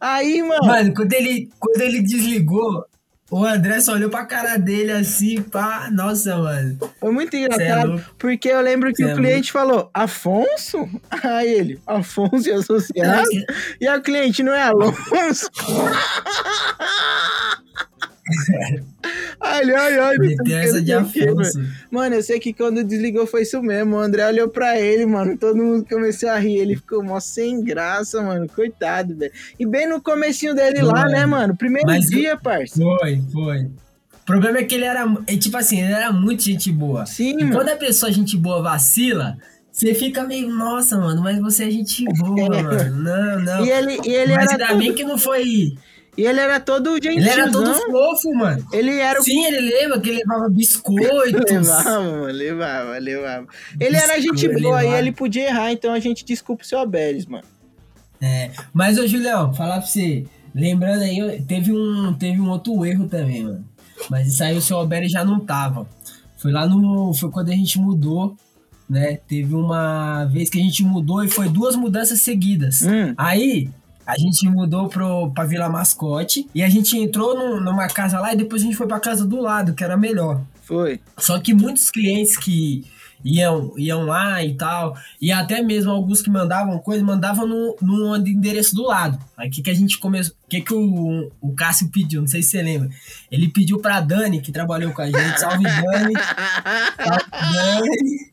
Aí, 0.00 0.42
mano. 0.42 0.66
Mano, 0.66 0.94
quando 0.94 1.12
ele, 1.12 1.48
quando 1.58 1.80
ele 1.80 2.02
desligou, 2.02 2.84
o 3.30 3.44
André 3.44 3.80
só 3.80 3.92
olhou 3.92 4.08
pra 4.08 4.24
cara 4.24 4.56
dele 4.56 4.90
assim, 4.90 5.42
pá. 5.42 5.90
Nossa, 5.92 6.36
mano. 6.36 6.78
Foi 6.98 7.12
muito 7.12 7.36
é 7.36 7.40
engraçado, 7.40 7.88
louco. 7.90 8.04
porque 8.18 8.48
eu 8.48 8.60
lembro 8.60 8.90
que 8.90 8.96
Cê 8.96 9.04
o 9.04 9.10
é 9.10 9.14
cliente 9.14 9.52
falou, 9.52 9.90
Afonso? 9.92 10.88
Aí 11.22 11.48
ele, 11.48 11.80
Afonso 11.86 12.48
e 12.48 12.52
Associados? 12.52 13.28
E 13.80 13.88
o 13.88 14.02
cliente, 14.02 14.42
não 14.42 14.52
é 14.52 14.62
Alonso? 14.62 14.96
ai, 19.40 19.70
ai, 19.70 19.98
ai. 19.98 20.16
Essa 20.62 20.80
de 20.82 20.92
Afonso. 20.92 21.60
Mano, 21.90 22.16
eu 22.16 22.22
sei 22.22 22.38
que 22.38 22.52
quando 22.52 22.84
desligou 22.84 23.26
foi 23.26 23.42
isso 23.42 23.62
mesmo. 23.62 23.96
O 23.96 24.00
André 24.00 24.26
olhou 24.26 24.48
pra 24.48 24.78
ele, 24.78 25.06
mano. 25.06 25.36
Todo 25.36 25.56
mundo 25.56 25.84
começou 25.88 26.28
a 26.30 26.38
rir. 26.38 26.56
Ele 26.58 26.76
ficou 26.76 27.02
mó 27.02 27.20
sem 27.20 27.62
graça, 27.62 28.20
mano. 28.22 28.48
Coitado, 28.48 29.16
velho. 29.16 29.32
E 29.58 29.66
bem 29.66 29.88
no 29.88 30.00
comecinho 30.00 30.54
dele 30.54 30.82
lá, 30.82 30.92
Mano, 31.02 31.10
né, 31.10 31.26
mano? 31.26 31.56
Primeiro 31.56 31.86
mas 31.86 32.06
dia, 32.08 32.36
parça. 32.36 32.80
Foi, 32.80 33.22
foi. 33.32 33.62
O 33.64 34.26
problema 34.26 34.58
é 34.58 34.64
que 34.64 34.74
ele 34.74 34.84
era, 34.84 35.06
é, 35.26 35.36
tipo 35.36 35.56
assim, 35.56 35.80
ele 35.80 35.92
era 35.92 36.12
muito 36.12 36.42
gente 36.42 36.70
boa. 36.70 37.06
Sim, 37.06 37.30
E 37.30 37.44
mano. 37.44 37.52
quando 37.56 37.70
a 37.70 37.76
pessoa 37.76 38.12
gente 38.12 38.36
boa 38.36 38.60
vacila, 38.62 39.38
Você 39.72 39.94
fica 39.94 40.24
meio, 40.24 40.50
nossa, 40.50 40.98
mano, 40.98 41.22
mas 41.22 41.38
você 41.38 41.64
é 41.64 41.70
gente 41.70 42.04
boa, 42.04 42.48
mano. 42.62 42.96
Não, 42.96 43.40
não. 43.40 43.64
E 43.64 43.70
ele, 43.70 43.98
e 44.04 44.12
ele 44.12 44.34
mas 44.34 44.50
era 44.52 44.64
ainda 44.66 44.78
bem 44.78 44.88
todo, 44.88 44.96
que 44.96 45.04
não 45.04 45.16
foi. 45.16 45.74
E 46.18 46.26
ele 46.26 46.40
era 46.40 46.58
todo 46.58 46.94
gentil. 46.96 47.12
Ele 47.12 47.28
era 47.28 47.48
todo 47.48 47.72
fofo, 47.72 48.34
mano. 48.34 48.66
Ele 48.72 48.98
era 48.98 49.20
o 49.20 49.22
Sim, 49.22 49.44
ele 49.44 49.60
lembra 49.60 50.00
que 50.00 50.08
ele 50.08 50.18
levava 50.18 50.48
biscoitos. 50.48 51.44
Levava, 51.48 52.00
mano, 52.02 52.24
levava, 52.24 52.98
levava. 52.98 53.46
Ele 53.78 53.96
era 53.96 54.20
gente 54.20 54.48
boa 54.48 54.80
e 54.80 54.86
levava. 54.86 54.98
ele 54.98 55.12
podia 55.12 55.46
errar, 55.46 55.70
então 55.70 55.92
a 55.92 56.00
gente 56.00 56.24
desculpa 56.24 56.64
o 56.64 56.66
seu 56.66 56.80
Abeles, 56.80 57.24
mano. 57.24 57.44
É, 58.20 58.50
mas, 58.74 58.98
ô 58.98 59.06
Julião, 59.06 59.54
falar 59.54 59.78
pra 59.78 59.86
você, 59.86 60.26
lembrando 60.52 61.02
aí, 61.02 61.40
teve 61.46 61.70
um, 61.70 62.12
teve 62.12 62.40
um 62.40 62.50
outro 62.50 62.84
erro 62.84 63.06
também, 63.06 63.44
mano. 63.44 63.64
Mas 64.10 64.26
isso 64.26 64.42
aí 64.42 64.56
o 64.56 64.60
seu 64.60 64.76
Alberto 64.76 65.08
já 65.08 65.24
não 65.24 65.38
tava. 65.38 65.86
Foi 66.36 66.50
lá 66.50 66.66
no. 66.66 67.14
Foi 67.14 67.30
quando 67.30 67.50
a 67.50 67.54
gente 67.54 67.78
mudou, 67.78 68.36
né? 68.90 69.20
Teve 69.28 69.54
uma 69.54 70.24
vez 70.24 70.50
que 70.50 70.58
a 70.58 70.62
gente 70.62 70.82
mudou 70.82 71.22
e 71.22 71.28
foi 71.28 71.48
duas 71.48 71.76
mudanças 71.76 72.22
seguidas. 72.22 72.82
Hum. 72.82 73.14
Aí. 73.16 73.68
A 74.08 74.16
gente 74.18 74.48
mudou 74.48 74.88
pro, 74.88 75.30
pra 75.32 75.44
Vila 75.44 75.68
Mascote 75.68 76.48
e 76.54 76.62
a 76.62 76.68
gente 76.68 76.96
entrou 76.96 77.36
num- 77.36 77.60
numa 77.60 77.86
casa 77.88 78.18
lá 78.18 78.32
e 78.32 78.36
depois 78.36 78.62
a 78.62 78.64
gente 78.64 78.76
foi 78.76 78.86
pra 78.86 78.98
casa 78.98 79.26
do 79.26 79.38
lado, 79.40 79.74
que 79.74 79.84
era 79.84 79.96
melhor. 79.98 80.40
Foi. 80.62 80.98
Só 81.18 81.38
que 81.38 81.52
muitos 81.52 81.90
clientes 81.90 82.36
que 82.36 82.84
iam, 83.24 83.72
iam 83.76 84.04
lá 84.06 84.42
e 84.44 84.54
tal, 84.54 84.96
e 85.20 85.30
até 85.32 85.60
mesmo 85.60 85.90
alguns 85.90 86.22
que 86.22 86.30
mandavam 86.30 86.78
coisa, 86.78 87.04
mandavam 87.04 87.46
no, 87.46 87.76
no 87.82 88.16
endereço 88.16 88.74
do 88.74 88.84
lado. 88.86 89.18
Aí 89.36 89.48
o 89.48 89.50
que, 89.50 89.60
que 89.62 89.70
a 89.70 89.74
gente 89.74 89.98
começou. 89.98 90.34
O 90.46 90.48
que, 90.48 90.60
que 90.62 90.72
o, 90.72 91.30
o 91.40 91.52
Cássio 91.54 91.90
pediu? 91.90 92.20
Não 92.22 92.28
sei 92.28 92.42
se 92.42 92.50
você 92.50 92.62
lembra. 92.62 92.88
Ele 93.30 93.48
pediu 93.48 93.78
pra 93.80 94.00
Dani, 94.00 94.40
que 94.40 94.50
trabalhou 94.52 94.92
com 94.92 95.02
a 95.02 95.06
gente. 95.06 95.38
Salve, 95.40 95.64
Dani. 95.64 96.14
Salve, 96.96 97.24
Dani. 97.30 98.28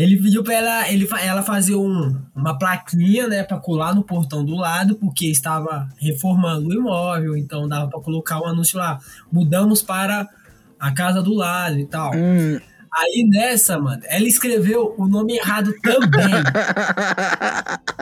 Ele 0.00 0.16
pediu 0.16 0.42
pra 0.42 0.54
ela, 0.54 0.90
ele, 0.90 1.08
ela 1.22 1.42
fazer 1.42 1.74
um, 1.74 2.16
uma 2.34 2.56
plaquinha, 2.58 3.28
né, 3.28 3.42
pra 3.42 3.58
colar 3.58 3.94
no 3.94 4.02
portão 4.02 4.42
do 4.44 4.54
lado, 4.54 4.94
porque 4.94 5.26
estava 5.26 5.88
reformando 5.98 6.68
o 6.68 6.72
imóvel, 6.72 7.36
então 7.36 7.68
dava 7.68 7.88
pra 7.88 8.00
colocar 8.00 8.40
um 8.40 8.46
anúncio 8.46 8.78
lá. 8.78 8.98
Mudamos 9.30 9.82
para 9.82 10.26
a 10.78 10.90
casa 10.92 11.22
do 11.22 11.34
lado 11.34 11.78
e 11.78 11.84
tal. 11.84 12.12
Hum. 12.14 12.58
Aí 12.96 13.28
nessa, 13.28 13.78
mano, 13.78 14.02
ela 14.06 14.26
escreveu 14.26 14.94
o 14.96 15.06
nome 15.06 15.36
errado 15.36 15.72
também. 15.82 16.32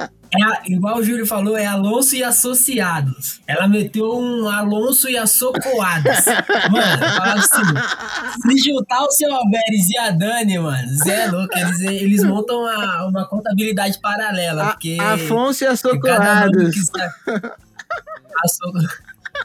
É 0.31 0.43
a- 0.45 0.63
igual 0.67 0.99
o 0.99 1.03
Júlio 1.03 1.27
falou, 1.27 1.57
é 1.57 1.65
Alonso 1.65 2.15
e 2.15 2.23
Associados. 2.23 3.41
Ela 3.47 3.67
meteu 3.67 4.19
um 4.19 4.47
Alonso 4.49 5.09
e 5.09 5.17
Assocoadas. 5.17 6.25
Mano, 6.71 6.99
falava 6.99 7.33
assim: 7.41 8.57
se 8.59 8.69
juntar 8.71 9.03
o 9.05 9.11
seu 9.11 9.33
Alberes 9.35 9.89
e 9.89 9.97
a 9.99 10.11
Dani, 10.11 10.59
mano, 10.59 10.89
Zé 11.03 11.25
é 11.25 11.31
louco, 11.31 11.57
eles, 11.59 11.81
eles 11.81 12.25
montam 12.25 12.59
uma, 12.61 13.07
uma 13.07 13.25
contabilidade 13.27 13.99
paralela. 14.01 14.65
A- 14.65 14.71
porque 14.73 14.99
Afonso 15.01 15.65
e 15.65 15.67
cada 15.67 16.47
nome 16.47 16.65
Assocorados. 16.69 16.75
que 16.75 16.81
está- 16.81 17.15
Assoco- 18.45 18.79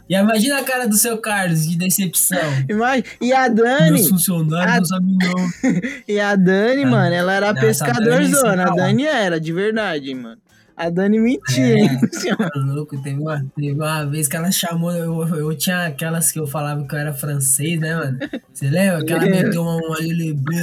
E 0.09 0.15
imagina 0.15 0.59
a 0.59 0.63
cara 0.63 0.87
do 0.87 0.95
seu 0.97 1.17
Carlos 1.19 1.67
de 1.67 1.77
decepção. 1.77 2.39
Imagina- 2.67 3.07
E 3.21 3.31
a 3.31 3.47
Dani, 3.47 3.91
Meus 3.91 4.09
funcionários 4.09 4.91
a- 4.91 4.95
sabem 4.95 5.17
não. 5.21 5.49
e 6.07 6.19
a 6.19 6.35
Dani, 6.35 6.83
Ah, 6.83 6.87
mano, 6.87 7.15
ela 7.15 7.33
era 7.33 7.53
Dani 7.53 7.67
pescadorzona. 7.67 8.63
A 8.63 8.75
Dani 8.75 9.05
era, 9.05 9.39
de 9.39 9.53
verdade, 9.53 10.13
mano. 10.13 10.37
A 10.83 10.89
Dani 10.89 11.17
mentia, 11.17 11.63
É. 11.63 11.79
hein? 11.79 11.89
Tá 12.37 12.49
louco, 12.59 13.01
teve 13.01 13.17
uma, 13.21 13.45
teve 13.55 13.71
uma 13.71 14.05
vez 14.05 14.27
que 14.27 14.35
ela 14.35 14.51
chamou, 14.51 14.91
eu, 14.91 15.25
eu 15.37 15.55
tinha 15.55 15.85
aquelas 15.87 16.29
que 16.29 16.39
eu 16.39 16.45
falava 16.45 16.85
que 16.85 16.93
eu 16.93 16.99
era 16.99 17.13
francês, 17.13 17.79
né, 17.79 17.95
mano? 17.95 18.19
Você 18.53 18.69
lembra? 18.69 19.05
Que 19.05 19.13
ela 19.13 19.25
meteu 19.25 19.61
uma, 19.61 19.77
uma 19.77 19.97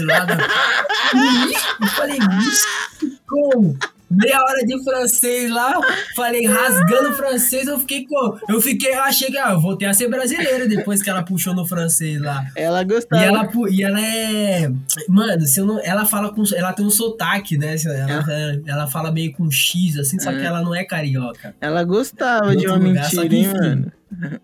lá. 0.06 0.24
Da... 0.26 0.36
Eu 1.80 1.86
falei, 1.88 2.18
bicho, 2.18 3.18
como? 3.26 3.78
Meia 4.10 4.40
hora 4.42 4.66
de 4.66 4.82
francês 4.82 5.50
lá, 5.50 5.72
falei, 6.16 6.44
rasgando 6.46 7.12
francês, 7.14 7.68
eu 7.68 7.78
fiquei 7.78 8.06
com. 8.06 8.36
Eu 8.48 8.60
fiquei, 8.60 8.92
eu 8.94 9.02
achei 9.02 9.28
que 9.30 9.38
ah, 9.38 9.52
eu 9.52 9.60
voltei 9.60 9.86
a 9.86 9.94
ser 9.94 10.08
brasileira 10.08 10.66
depois 10.66 11.00
que 11.02 11.08
ela 11.08 11.22
puxou 11.22 11.54
no 11.54 11.64
francês 11.66 12.20
lá. 12.20 12.44
Ela 12.56 12.82
E 12.82 12.84
gostava. 12.84 13.22
ela, 13.22 13.46
pu- 13.46 13.68
e 13.68 13.82
ela 13.84 14.00
é. 14.00 14.68
Mano, 15.08 15.42
se 15.46 15.60
eu 15.60 15.66
não, 15.66 15.80
ela 15.84 16.04
fala 16.04 16.34
com. 16.34 16.42
Ela 16.54 16.72
tem 16.72 16.84
um 16.84 16.90
sotaque, 16.90 17.56
né? 17.56 17.76
Ela, 17.84 18.60
ela 18.66 18.86
fala 18.88 19.12
meio 19.12 19.32
com 19.32 19.48
X, 19.50 19.96
assim, 19.98 20.18
só 20.18 20.32
que 20.32 20.42
ela 20.44 20.60
não 20.60 20.74
é 20.74 20.84
carioca. 20.84 21.54
Ela 21.60 21.84
gostava 21.84 22.56
de 22.56 22.66
uma 22.66 22.76
lugar, 22.76 23.04
mentira, 23.14 23.34
hein, 23.34 23.46
mano? 23.54 23.92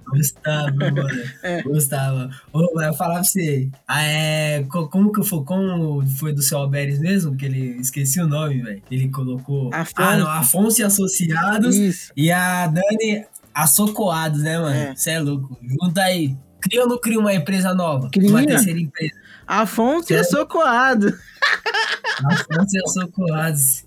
Gostava, 0.06 0.70
mano. 0.70 1.08
É. 1.42 1.62
Gostava. 1.62 2.30
Eu 2.54 2.94
falava 2.94 3.14
pra 3.20 3.24
você. 3.24 3.68
ah, 3.86 4.02
é, 4.02 4.62
co- 4.64 4.88
como 4.88 5.12
que 5.12 5.22
foi? 5.24 5.44
Como 5.44 6.06
foi 6.06 6.32
do 6.32 6.42
seu 6.42 6.58
Alberes 6.58 6.98
mesmo? 6.98 7.36
Que 7.36 7.46
ele 7.46 7.80
esqueci 7.80 8.20
o 8.20 8.26
nome, 8.26 8.62
velho. 8.62 8.82
Ele 8.90 9.08
colocou. 9.08 9.70
Afonso. 9.74 9.94
Ah, 9.96 10.16
não, 10.16 10.28
Afonso 10.30 10.80
e 10.80 10.84
Associados. 10.84 11.76
Isso. 11.76 12.12
E 12.16 12.30
a 12.30 12.66
Dani 12.68 13.24
Assocoados, 13.54 14.42
né, 14.42 14.58
mano? 14.58 14.74
É. 14.76 14.94
Você 14.94 15.10
é. 15.10 15.18
louco. 15.20 15.58
Junta 15.62 16.02
aí. 16.02 16.36
Cria 16.60 16.82
ou 16.82 16.88
não 16.88 16.98
cria 17.00 17.18
uma 17.18 17.34
empresa 17.34 17.74
nova? 17.74 18.08
Cria. 18.10 18.28
Uma 18.30 18.44
terceira 18.44 18.78
empresa. 18.80 19.14
Afonso 19.46 20.12
e 20.12 20.16
É. 20.16 20.20
Assocoado. 20.20 21.16
Afonso 22.24 22.76
e 22.76 22.82
Assocoados. 22.84 23.85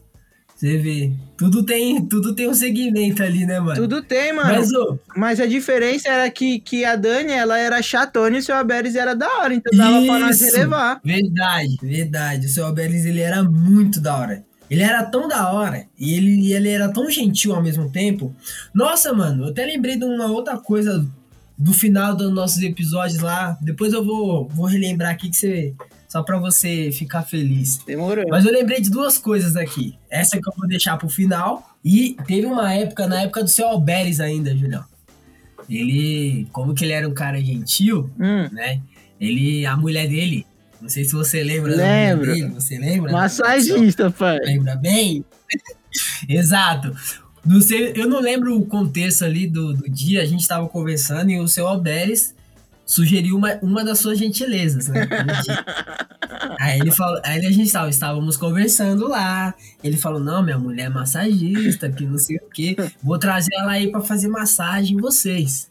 Você 0.60 0.78
vê. 0.78 1.14
Tudo 1.38 1.64
tem, 1.64 2.06
tudo 2.06 2.36
tem 2.36 2.50
um 2.50 2.54
segmento 2.54 3.24
ali, 3.24 3.46
né, 3.46 3.62
mano? 3.62 3.80
Tudo 3.80 4.02
tem, 4.04 4.34
mano. 4.34 4.50
Mas, 4.50 4.74
ô, 4.74 5.00
Mas 5.16 5.40
a 5.40 5.46
diferença 5.46 6.10
era 6.10 6.30
que, 6.30 6.60
que 6.60 6.84
a 6.84 6.98
Dani, 6.98 7.32
ela 7.32 7.58
era 7.58 7.82
chatona 7.82 8.36
e 8.36 8.40
o 8.40 8.44
seu 8.44 8.56
Aberes 8.56 8.94
era 8.94 9.16
da 9.16 9.26
hora. 9.38 9.54
Então 9.54 9.72
dava 9.78 10.06
pra 10.06 10.20
nós 10.20 10.42
Isso. 10.42 10.54
relevar. 10.54 11.00
Verdade, 11.02 11.78
verdade. 11.82 12.46
O 12.46 12.50
seu 12.50 12.66
Alberes, 12.66 13.06
ele 13.06 13.22
era 13.22 13.42
muito 13.42 14.02
da 14.02 14.18
hora. 14.18 14.44
Ele 14.70 14.84
era 14.84 15.02
tão 15.06 15.30
da 15.30 15.50
hora 15.50 15.86
e 15.98 16.14
ele, 16.14 16.52
ele 16.52 16.68
era 16.68 16.90
tão 16.90 17.10
gentil 17.10 17.56
ao 17.56 17.64
mesmo 17.64 17.90
tempo. 17.90 18.36
Nossa, 18.74 19.14
mano, 19.14 19.46
eu 19.46 19.50
até 19.52 19.66
lembrei 19.66 19.96
de 19.96 20.04
uma 20.04 20.26
outra 20.26 20.58
coisa 20.58 21.08
do 21.58 21.72
final 21.72 22.18
dos 22.18 22.34
nossos 22.34 22.62
episódios 22.62 23.22
lá. 23.22 23.58
Depois 23.62 23.94
eu 23.94 24.04
vou, 24.04 24.50
vou 24.50 24.66
relembrar 24.66 25.12
aqui 25.12 25.30
que 25.30 25.38
você. 25.38 25.74
Só 26.10 26.24
pra 26.24 26.38
você 26.40 26.92
ficar 26.92 27.22
feliz. 27.22 27.78
Demorou. 27.86 28.26
Mas 28.30 28.44
eu 28.44 28.52
lembrei 28.52 28.82
de 28.82 28.90
duas 28.90 29.18
coisas 29.20 29.56
aqui. 29.56 29.96
Essa 30.10 30.42
que 30.42 30.50
eu 30.50 30.54
vou 30.58 30.68
deixar 30.68 30.98
pro 30.98 31.08
final. 31.08 31.78
E 31.86 32.18
teve 32.26 32.46
uma 32.48 32.74
época, 32.74 33.08
na 33.08 33.22
época 33.22 33.44
do 33.44 33.50
seu 33.50 33.68
Alberes 33.68 34.20
ainda, 34.20 34.54
Julião. 34.58 34.84
Ele, 35.70 36.48
como 36.52 36.74
que 36.74 36.84
ele 36.84 36.94
era 36.94 37.08
um 37.08 37.14
cara 37.14 37.40
gentil, 37.40 38.10
Hum, 38.20 38.50
né? 38.52 38.82
Ele, 39.22 39.66
a 39.68 39.78
mulher 39.78 40.08
dele, 40.08 40.46
não 40.82 40.90
sei 40.90 41.04
se 41.04 41.12
você 41.14 41.44
lembra 41.44 41.76
Lembro. 41.76 42.34
dele, 42.34 42.48
você 42.50 42.78
lembra? 42.80 43.12
massagista, 43.12 44.10
pai. 44.10 44.40
Lembra 44.40 44.76
bem? 44.78 45.24
Exato. 46.28 46.96
Não 47.46 47.62
sei, 47.62 47.94
eu 47.96 48.08
não 48.08 48.20
lembro 48.20 48.58
o 48.58 48.66
contexto 48.66 49.24
ali 49.24 49.46
do, 49.48 49.74
do 49.74 49.90
dia, 49.90 50.22
a 50.22 50.26
gente 50.26 50.48
tava 50.48 50.68
conversando 50.68 51.30
e 51.32 51.40
o 51.40 51.48
seu 51.48 51.68
Alberes 51.68 52.34
sugeriu 52.90 53.38
uma, 53.38 53.54
uma 53.62 53.84
das 53.86 54.00
suas 54.00 54.18
gentilezas, 54.18 54.88
né? 54.88 55.08
Aí 56.60 56.80
ele 56.80 56.92
falou, 56.92 57.20
aí 57.24 57.46
a 57.46 57.52
gente 57.52 57.72
tava, 57.72 57.90
estávamos 57.90 58.36
conversando 58.36 59.08
lá. 59.08 59.54
Ele 59.84 59.98
falou: 59.98 60.20
Não, 60.20 60.44
minha 60.44 60.58
mulher 60.58 60.86
é 60.86 60.90
massagista, 60.90 61.90
que 61.90 62.06
não 62.06 62.18
sei 62.18 62.38
o 62.38 62.50
quê. 62.50 62.76
Vou 63.04 63.18
trazer 63.18 63.54
ela 63.56 63.72
aí 63.72 63.92
pra 63.92 64.02
fazer 64.02 64.28
massagem 64.28 64.98
em 64.98 65.02
vocês. 65.02 65.70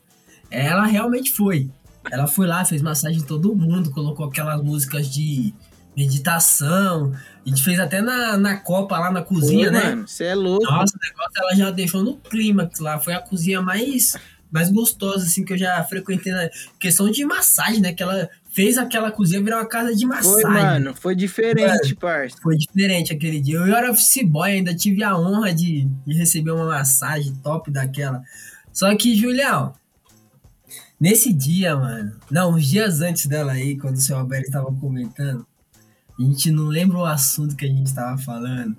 Ela 0.50 0.84
realmente 0.86 1.32
foi. 1.32 1.70
Ela 2.10 2.26
foi 2.26 2.46
lá, 2.46 2.64
fez 2.64 2.82
massagem 2.82 3.20
em 3.20 3.24
todo 3.24 3.54
mundo, 3.54 3.90
colocou 3.90 4.26
aquelas 4.26 4.62
músicas 4.62 5.08
de 5.08 5.54
meditação. 5.96 7.12
A 7.44 7.48
gente 7.48 7.62
fez 7.62 7.78
até 7.80 8.00
na, 8.00 8.36
na 8.36 8.56
copa 8.56 8.98
lá 8.98 9.10
na 9.10 9.22
cozinha, 9.22 9.66
Pô, 9.66 9.72
né? 9.72 9.84
mano, 9.84 10.08
você 10.08 10.24
é 10.24 10.34
louco. 10.34 10.64
Nossa, 10.64 10.96
o 10.96 11.00
negócio 11.00 11.32
ela 11.36 11.54
já 11.56 11.70
deixou 11.70 12.02
no 12.02 12.16
clímax 12.16 12.78
lá. 12.78 12.98
Foi 12.98 13.14
a 13.14 13.20
cozinha 13.20 13.60
mais, 13.60 14.16
mais 14.50 14.70
gostosa, 14.70 15.24
assim, 15.24 15.44
que 15.44 15.52
eu 15.52 15.58
já 15.58 15.82
frequentei 15.84 16.32
na 16.32 16.48
questão 16.78 17.10
de 17.10 17.24
massagem, 17.24 17.80
né? 17.80 17.92
Que 17.92 18.02
ela 18.02 18.28
fez 18.50 18.78
aquela 18.78 19.10
cozinha 19.10 19.42
virar 19.42 19.58
uma 19.58 19.68
casa 19.68 19.94
de 19.94 20.06
massagem. 20.06 20.42
Foi, 20.42 20.50
mano, 20.50 20.94
foi 20.94 21.14
diferente, 21.14 21.94
parça. 21.94 22.36
Foi 22.42 22.56
diferente 22.56 23.12
aquele 23.12 23.40
dia. 23.40 23.58
Eu 23.58 23.74
era 23.74 23.90
office 23.90 24.22
boy, 24.24 24.50
ainda 24.50 24.74
tive 24.74 25.02
a 25.02 25.16
honra 25.18 25.52
de, 25.54 25.88
de 26.06 26.14
receber 26.14 26.50
uma 26.50 26.66
massagem 26.66 27.34
top 27.36 27.70
daquela. 27.70 28.22
Só 28.72 28.94
que, 28.96 29.14
Julião, 29.14 29.74
nesse 30.98 31.32
dia, 31.32 31.76
mano, 31.76 32.16
não, 32.30 32.54
uns 32.54 32.66
dias 32.66 33.00
antes 33.00 33.26
dela 33.26 33.52
aí, 33.52 33.76
quando 33.76 33.96
o 33.96 34.00
seu 34.00 34.16
Alberto 34.16 34.50
tava 34.50 34.72
comentando, 34.74 35.46
a 36.18 36.22
gente 36.22 36.50
não 36.50 36.64
lembra 36.64 36.98
o 36.98 37.04
assunto 37.04 37.54
que 37.54 37.64
a 37.64 37.68
gente 37.68 37.94
tava 37.94 38.18
falando. 38.18 38.76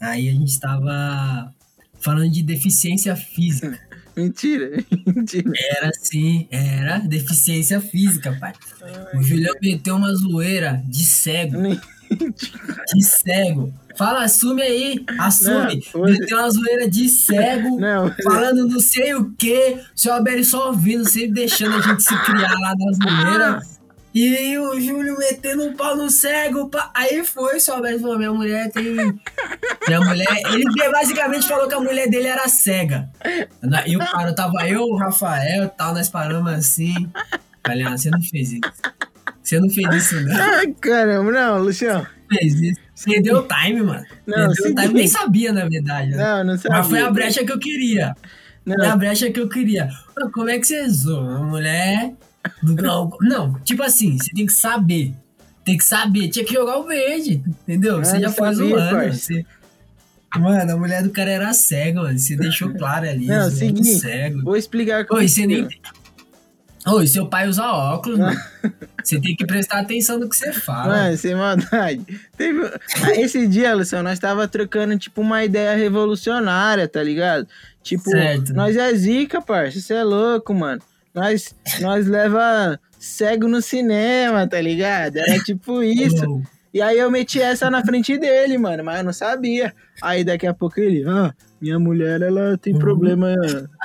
Aí 0.00 0.28
a 0.28 0.32
gente 0.32 0.58
tava 0.58 1.54
falando 2.00 2.30
de 2.30 2.42
deficiência 2.42 3.14
física. 3.14 3.78
Mentira, 4.16 4.70
mentira. 5.06 5.50
Era 5.76 5.90
sim, 6.00 6.46
era 6.50 6.98
deficiência 6.98 7.80
física, 7.80 8.36
pai. 8.40 8.52
O 9.14 9.22
Julião 9.22 9.54
meteu 9.62 9.96
uma 9.96 10.14
zoeira 10.14 10.82
de 10.86 11.04
cego. 11.04 11.58
De 12.94 13.02
cego. 13.04 13.72
Fala, 13.96 14.24
assume 14.24 14.60
aí, 14.62 15.04
assume. 15.18 15.82
Não, 15.94 16.00
hoje- 16.02 16.18
Meteu 16.20 16.38
uma 16.38 16.50
zoeira 16.50 16.88
de 16.90 17.08
cego, 17.08 17.78
Não, 17.80 18.12
falando 18.24 18.66
não 18.68 18.80
sei 18.80 19.14
o 19.14 19.32
que. 19.38 19.78
O 19.94 19.98
seu 19.98 20.12
Alberto 20.12 20.44
só 20.44 20.68
ouvindo, 20.68 21.08
sempre 21.08 21.32
deixando 21.32 21.76
a 21.76 21.80
gente 21.80 22.02
se 22.02 22.16
criar 22.24 22.52
lá 22.60 22.74
na 22.76 22.92
zoeira. 23.24 23.62
E 24.14 24.36
aí 24.36 24.58
o 24.58 24.80
Júlio 24.80 25.18
metendo 25.18 25.64
um 25.64 25.74
pau 25.74 25.96
no 25.96 26.08
cego. 26.08 26.68
pá. 26.68 26.90
Aí 26.94 27.24
foi, 27.24 27.58
só 27.58 27.80
mesmo 27.80 28.02
falou, 28.02 28.16
minha 28.16 28.32
mulher 28.32 28.70
tem. 28.70 28.84
Minha 29.88 30.00
mulher. 30.00 30.26
Ele 30.52 30.64
basicamente 30.92 31.48
falou 31.48 31.66
que 31.66 31.74
a 31.74 31.80
mulher 31.80 32.08
dele 32.08 32.28
era 32.28 32.46
cega. 32.46 33.08
E 33.86 33.96
o 33.96 33.98
cara 33.98 34.32
tava 34.32 34.68
eu, 34.68 34.82
o 34.82 34.96
Rafael 34.96 35.64
e 35.64 35.68
tal, 35.68 35.92
nós 35.94 36.08
paramos 36.08 36.52
assim. 36.52 36.94
Falei, 37.66 37.84
ah, 37.84 37.96
você 37.96 38.08
não 38.08 38.22
fez 38.22 38.52
isso. 38.52 38.60
Você 39.42 39.58
não 39.58 39.68
fez 39.68 39.94
isso, 39.94 40.20
não. 40.20 40.36
Ai, 40.40 40.68
caramba, 40.80 41.32
não, 41.32 41.58
Luciano. 41.62 42.06
Fez 42.28 42.54
isso. 42.60 42.80
Perdeu 43.04 43.38
o 43.38 43.48
time, 43.48 43.82
mano. 43.82 44.04
Não, 44.26 44.46
Perdeu 44.48 44.72
o 44.72 44.74
time. 44.76 44.94
Nem 44.94 45.08
sabia, 45.08 45.52
na 45.52 45.68
verdade. 45.68 46.10
né? 46.12 46.16
Não, 46.16 46.44
não 46.44 46.56
sabia. 46.56 46.78
Mas 46.78 46.86
foi 46.88 47.00
a 47.00 47.10
brecha 47.10 47.44
que 47.44 47.52
eu 47.52 47.58
queria. 47.58 48.14
Não. 48.64 48.76
Foi 48.76 48.86
a 48.86 48.96
brecha 48.96 49.30
que 49.30 49.40
eu 49.40 49.48
queria. 49.48 49.88
Como 50.32 50.48
é 50.48 50.58
que 50.58 50.66
você 50.66 50.88
zoa 50.88 51.20
uma 51.20 51.44
mulher 51.46 52.14
grau? 52.62 53.16
Não, 53.20 53.54
tipo 53.60 53.82
assim, 53.82 54.18
você 54.18 54.30
tem 54.34 54.46
que 54.46 54.52
saber. 54.52 55.14
Tem 55.64 55.76
que 55.78 55.84
saber. 55.84 56.28
Tinha 56.28 56.44
que 56.44 56.52
jogar 56.52 56.78
o 56.78 56.84
verde, 56.86 57.42
entendeu? 57.62 57.98
Ah, 57.98 58.04
você 58.04 58.20
já 58.20 58.26
não 58.28 58.34
foi 58.34 58.54
sabia, 58.54 58.76
zoando. 58.76 58.90
parça. 58.96 59.18
Você... 59.18 59.46
Mano, 60.36 60.72
a 60.72 60.76
mulher 60.76 61.02
do 61.02 61.10
cara 61.10 61.30
era 61.30 61.52
cega, 61.54 62.02
mano. 62.02 62.18
Você 62.18 62.36
deixou 62.36 62.72
claro 62.74 63.08
ali. 63.08 63.26
Não, 63.26 63.48
seguinte, 63.50 63.84
cego. 64.00 64.42
Vou 64.42 64.56
explicar 64.56 65.04
como 65.06 65.20
Oi, 65.20 65.28
você 65.28 65.46
nem. 65.46 65.66
que- 65.68 65.80
Oi, 66.86 67.06
seu 67.06 67.26
pai 67.26 67.48
usa 67.48 67.64
óculos, 67.64 68.18
mano. 68.18 68.38
Você 69.02 69.18
tem 69.20 69.34
que 69.34 69.46
prestar 69.46 69.80
atenção 69.80 70.18
no 70.18 70.28
que 70.28 70.36
você 70.36 70.52
fala. 70.52 70.88
Mano, 70.96 71.16
sem 71.16 71.34
maldade. 71.34 72.04
Teve... 72.36 72.66
Ah, 73.02 73.12
Esse 73.20 73.46
dia, 73.46 73.74
Luciano, 73.74 74.06
nós 74.08 74.18
tava 74.18 74.46
trocando, 74.48 74.98
tipo, 74.98 75.20
uma 75.22 75.42
ideia 75.44 75.74
revolucionária, 75.76 76.86
tá 76.88 77.02
ligado? 77.02 77.46
Tipo, 77.82 78.10
Certo. 78.10 78.52
nós 78.54 78.76
é 78.76 78.94
zica, 78.94 79.40
parça. 79.42 79.78
Você 79.80 79.94
é 79.94 80.02
louco, 80.04 80.52
mano. 80.54 80.80
Nós, 81.14 81.54
nós 81.80 82.06
leva 82.06 82.78
cego 82.98 83.46
no 83.48 83.62
cinema, 83.62 84.46
tá 84.48 84.60
ligado? 84.60 85.18
Era 85.18 85.38
tipo 85.44 85.82
isso. 85.82 86.42
E 86.72 86.82
aí 86.82 86.98
eu 86.98 87.08
meti 87.10 87.40
essa 87.40 87.70
na 87.70 87.84
frente 87.84 88.18
dele, 88.18 88.58
mano, 88.58 88.82
mas 88.82 88.98
eu 88.98 89.04
não 89.04 89.12
sabia. 89.12 89.72
Aí 90.02 90.24
daqui 90.24 90.44
a 90.46 90.52
pouco 90.52 90.80
ele, 90.80 91.04
ah, 91.08 91.32
minha 91.60 91.78
mulher, 91.78 92.20
ela 92.20 92.58
tem 92.58 92.72
Uhum. 92.72 92.80
problema 92.80 93.32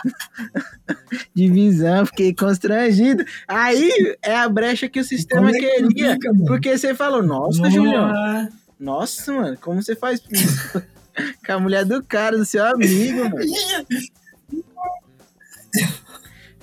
de 1.35 1.47
visão, 1.49 2.05
fiquei 2.07 2.33
constrangido. 2.33 3.23
Aí 3.47 4.15
é 4.23 4.35
a 4.35 4.49
brecha 4.49 4.89
que 4.89 4.99
o 4.99 5.03
sistema 5.03 5.49
é 5.49 5.53
que 5.53 5.59
queria. 5.83 6.13
fica, 6.13 6.31
porque 6.47 6.77
você 6.77 6.95
falou, 6.95 7.21
nossa, 7.21 7.57
Porra. 7.59 7.71
Julião, 7.71 8.49
nossa, 8.79 9.31
mano, 9.31 9.57
como 9.61 9.81
você 9.83 9.95
faz 9.95 10.21
isso? 10.31 10.81
Com 11.45 11.51
a 11.53 11.59
mulher 11.59 11.83
do 11.85 12.01
cara, 12.01 12.37
do 12.37 12.45
seu 12.45 12.65
amigo, 12.65 13.19
mano. 13.25 13.35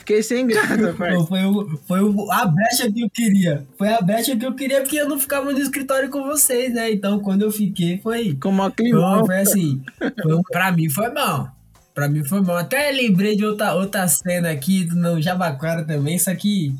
Fiquei 0.06 0.22
sem 0.22 0.46
graça. 0.46 0.94
Pô, 0.96 1.26
Foi, 1.26 1.44
o, 1.44 1.80
foi 1.86 2.00
o- 2.00 2.30
a 2.30 2.46
brecha 2.46 2.90
que 2.92 3.00
eu 3.02 3.10
queria. 3.10 3.66
Foi 3.76 3.88
a 3.92 4.00
brecha 4.00 4.36
que 4.36 4.46
eu 4.46 4.54
queria 4.54 4.80
porque 4.82 4.96
eu 5.00 5.08
não 5.08 5.18
ficava 5.18 5.50
no 5.52 5.58
escritório 5.58 6.08
com 6.10 6.22
vocês, 6.22 6.72
né? 6.72 6.92
Então, 6.92 7.18
quando 7.18 7.42
eu 7.42 7.50
fiquei, 7.50 7.98
foi. 7.98 8.34
Com 8.40 8.50
o 8.50 8.52
maior 8.52 8.72
Foi, 8.76 9.26
foi 9.26 9.38
assim. 9.40 9.82
Foi, 10.22 10.40
pra 10.52 10.70
mim 10.70 10.88
foi 10.88 11.10
bom. 11.12 11.48
Pra 11.92 12.08
mim 12.08 12.22
foi 12.24 12.40
bom. 12.40 12.52
Até 12.54 12.92
lembrei 12.92 13.34
de 13.36 13.44
outra, 13.44 13.74
outra 13.74 14.06
cena 14.06 14.50
aqui 14.50 14.86
no 14.94 15.20
Jabaquara 15.20 15.82
também, 15.84 16.18
só 16.20 16.32
que 16.36 16.72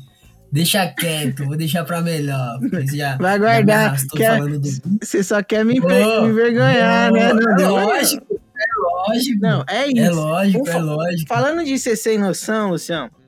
deixa 0.49 0.87
quieto, 0.87 1.43
vou 1.45 1.57
deixar 1.57 1.83
pra 1.83 2.01
melhor. 2.01 2.59
Já, 2.93 3.17
Vai 3.17 3.37
guardar, 3.39 3.97
do. 3.97 4.59
Você 5.03 5.21
só 5.21 5.43
quer 5.43 5.65
me, 5.65 5.81
Pô, 5.81 5.87
me 5.89 6.29
envergonhar, 6.29 7.11
né? 7.11 7.33
Não 7.33 7.59
é 7.59 7.67
lógico, 7.67 8.25
é 8.31 9.09
lógico. 9.09 9.39
Não, 9.41 9.63
é 9.67 9.87
isso. 9.87 9.99
É 9.99 10.09
lógico, 10.11 10.63
Vamos 10.65 10.79
é 10.81 10.83
lógico. 10.83 11.27
Falando 11.27 11.63
de 11.65 11.77
ser 11.79 11.95
sem 11.95 12.17
noção, 12.19 12.69
Luciano, 12.69 13.09
no- 13.09 13.11
a- 13.11 13.26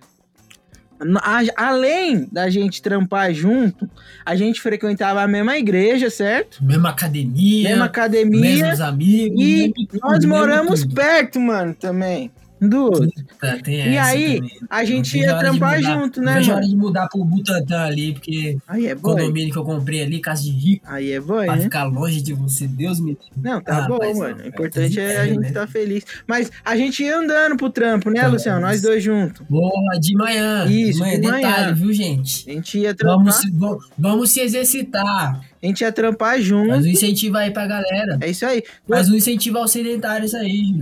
além 1.56 2.28
da 2.32 2.50
gente 2.50 2.82
trampar 2.82 3.34
junto, 3.34 3.90
a 4.26 4.36
gente 4.36 4.62
frequentava 4.62 5.22
a 5.22 5.28
mesma 5.28 5.58
igreja, 5.58 6.10
certo? 6.10 6.64
Mesma 6.64 6.90
academia, 6.90 7.70
mesma 7.70 7.86
academia. 7.86 8.42
mesmos 8.42 8.82
amigos. 8.82 9.40
E 9.42 9.74
nós 10.02 10.26
moramos 10.26 10.86
perto, 10.86 11.40
mano, 11.40 11.74
também. 11.74 12.32
Do 12.62 12.84
outro. 12.86 13.10
Tá, 13.40 13.58
tem 13.64 13.94
E 13.94 13.98
aí, 13.98 14.36
também. 14.36 14.60
a 14.70 14.84
gente 14.84 15.18
ia 15.18 15.38
trampar 15.40 15.78
mudar- 15.78 15.94
junto, 16.02 16.22
né, 16.22 16.34
vejo 16.36 16.52
hora 16.52 16.68
de 16.68 16.76
mudar 16.76 17.08
pro 17.08 17.24
Butantã 17.24 17.84
ali, 17.86 18.14
porque 18.14 18.58
Aí 18.68 18.88
é 18.88 18.96
condomínio 18.96 19.52
que 19.54 19.58
eu 19.58 19.64
comprei 19.64 20.02
ali, 20.02 20.20
casa 20.20 20.44
de 20.44 20.52
rico, 20.52 20.86
Aí 20.88 21.12
é 21.14 21.20
bom, 21.22 21.44
pra 21.46 21.56
né? 21.56 21.62
ficar 21.64 21.86
longe 21.86 22.22
de 22.22 22.34
você, 22.34 22.68
Deus 22.68 23.00
me. 23.00 23.18
Não, 23.38 23.62
tá 23.62 23.86
Ah, 23.86 23.88
bom, 23.88 23.98
mas 24.00 24.18
mano. 24.18 24.38
O 24.38 24.42
é 24.42 24.48
importante 24.48 24.90
tudo 24.90 25.00
é 25.00 25.18
a 25.18 25.26
gente 25.26 25.40
né? 25.40 25.48
estar 25.48 25.68
feliz. 25.68 26.04
Mas 26.28 26.52
a 26.66 26.76
gente 26.76 27.02
ia 27.04 27.18
andando 27.18 27.56
pro 27.56 27.70
trampo, 27.70 28.10
né, 28.10 28.20
Então, 28.20 28.32
Luciano? 28.32 28.60
Nós 28.62 28.82
dois 28.82 29.02
juntos. 29.02 29.42
Boa, 29.50 29.98
de 30.00 30.14
manhã. 30.16 30.66
Isso, 30.66 30.94
de 30.94 31.00
manhã, 31.00 31.20
de 31.22 31.28
manhã. 31.28 31.48
detalhe, 31.50 31.74
viu, 31.76 31.94
gente? 31.94 32.50
A 32.50 32.54
gente 32.54 32.78
ia 32.80 32.94
trampar, 32.94 33.18
Vamos, 33.20 33.36
se- 33.36 33.52
vamos, 33.52 33.90
vamos 33.98 34.32
se 34.32 34.42
exercitar. 34.42 35.40
a 35.62 35.66
gente 35.66 35.82
ia 35.82 35.92
trampar 35.92 36.42
junto. 36.42 36.70
Faz 36.70 36.86
um 36.86 36.90
incentivo 36.90 37.38
aí 37.38 37.52
pra 37.52 37.66
galera. 37.68 38.18
É 38.22 38.30
isso 38.30 38.46
aí. 38.46 38.64
Faz 38.88 39.10
um 39.10 39.16
incentivo 39.16 39.58
aos 39.58 39.72
sedentários 39.72 40.34
aí. 40.36 40.76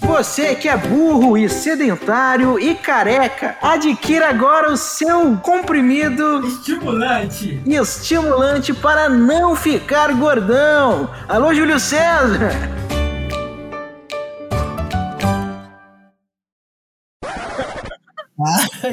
Você 0.00 0.54
que 0.54 0.68
é 0.68 0.76
burro 0.76 1.36
e 1.36 1.48
sedentário 1.48 2.58
e 2.58 2.74
careca, 2.74 3.56
adquira 3.60 4.28
agora 4.28 4.70
o 4.70 4.76
seu 4.76 5.36
comprimido 5.38 6.46
Estimulante. 6.46 7.60
estimulante 7.66 8.72
para 8.72 9.08
não 9.08 9.56
ficar 9.56 10.12
gordão. 10.14 11.10
Alô, 11.28 11.52
Júlio 11.54 11.80
César! 11.80 12.85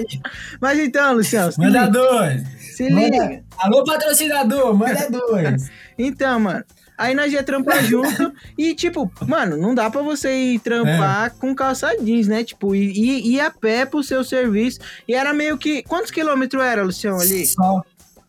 Mas 0.62 0.80
então, 0.80 1.14
Luciano, 1.14 1.52
Manda 1.58 1.88
dois. 1.90 2.44
Se 2.76 2.90
Manda- 2.90 3.06
liga. 3.06 3.44
Alô, 3.58 3.84
patrocinador, 3.84 4.74
manda 4.74 5.08
dois. 5.12 5.70
Então, 5.98 6.40
mano, 6.40 6.64
aí 6.98 7.14
nós 7.14 7.32
ia 7.32 7.44
trampar 7.44 7.84
junto 7.86 8.34
e, 8.58 8.74
tipo, 8.74 9.12
mano, 9.28 9.56
não 9.58 9.76
dá 9.76 9.90
pra 9.92 10.02
você 10.02 10.34
ir 10.36 10.60
trampar 10.60 11.32
com 11.36 11.54
calça 11.54 11.96
jeans, 12.02 12.28
né? 12.28 12.44
Tipo, 12.44 12.74
ir, 12.74 12.92
ir, 13.26 13.40
a 13.40 13.52
pé 13.52 13.86
pro 13.86 14.02
seu 14.04 14.24
serviço. 14.24 14.80
E 15.08 15.14
era 15.14 15.34
meio 15.34 15.58
que. 15.58 15.84
Quantos 15.84 16.10
quilômetros 16.12 16.64
era, 16.64 16.84
Luciano, 16.84 17.22
ali? 17.22 17.46
Só, 17.46 17.82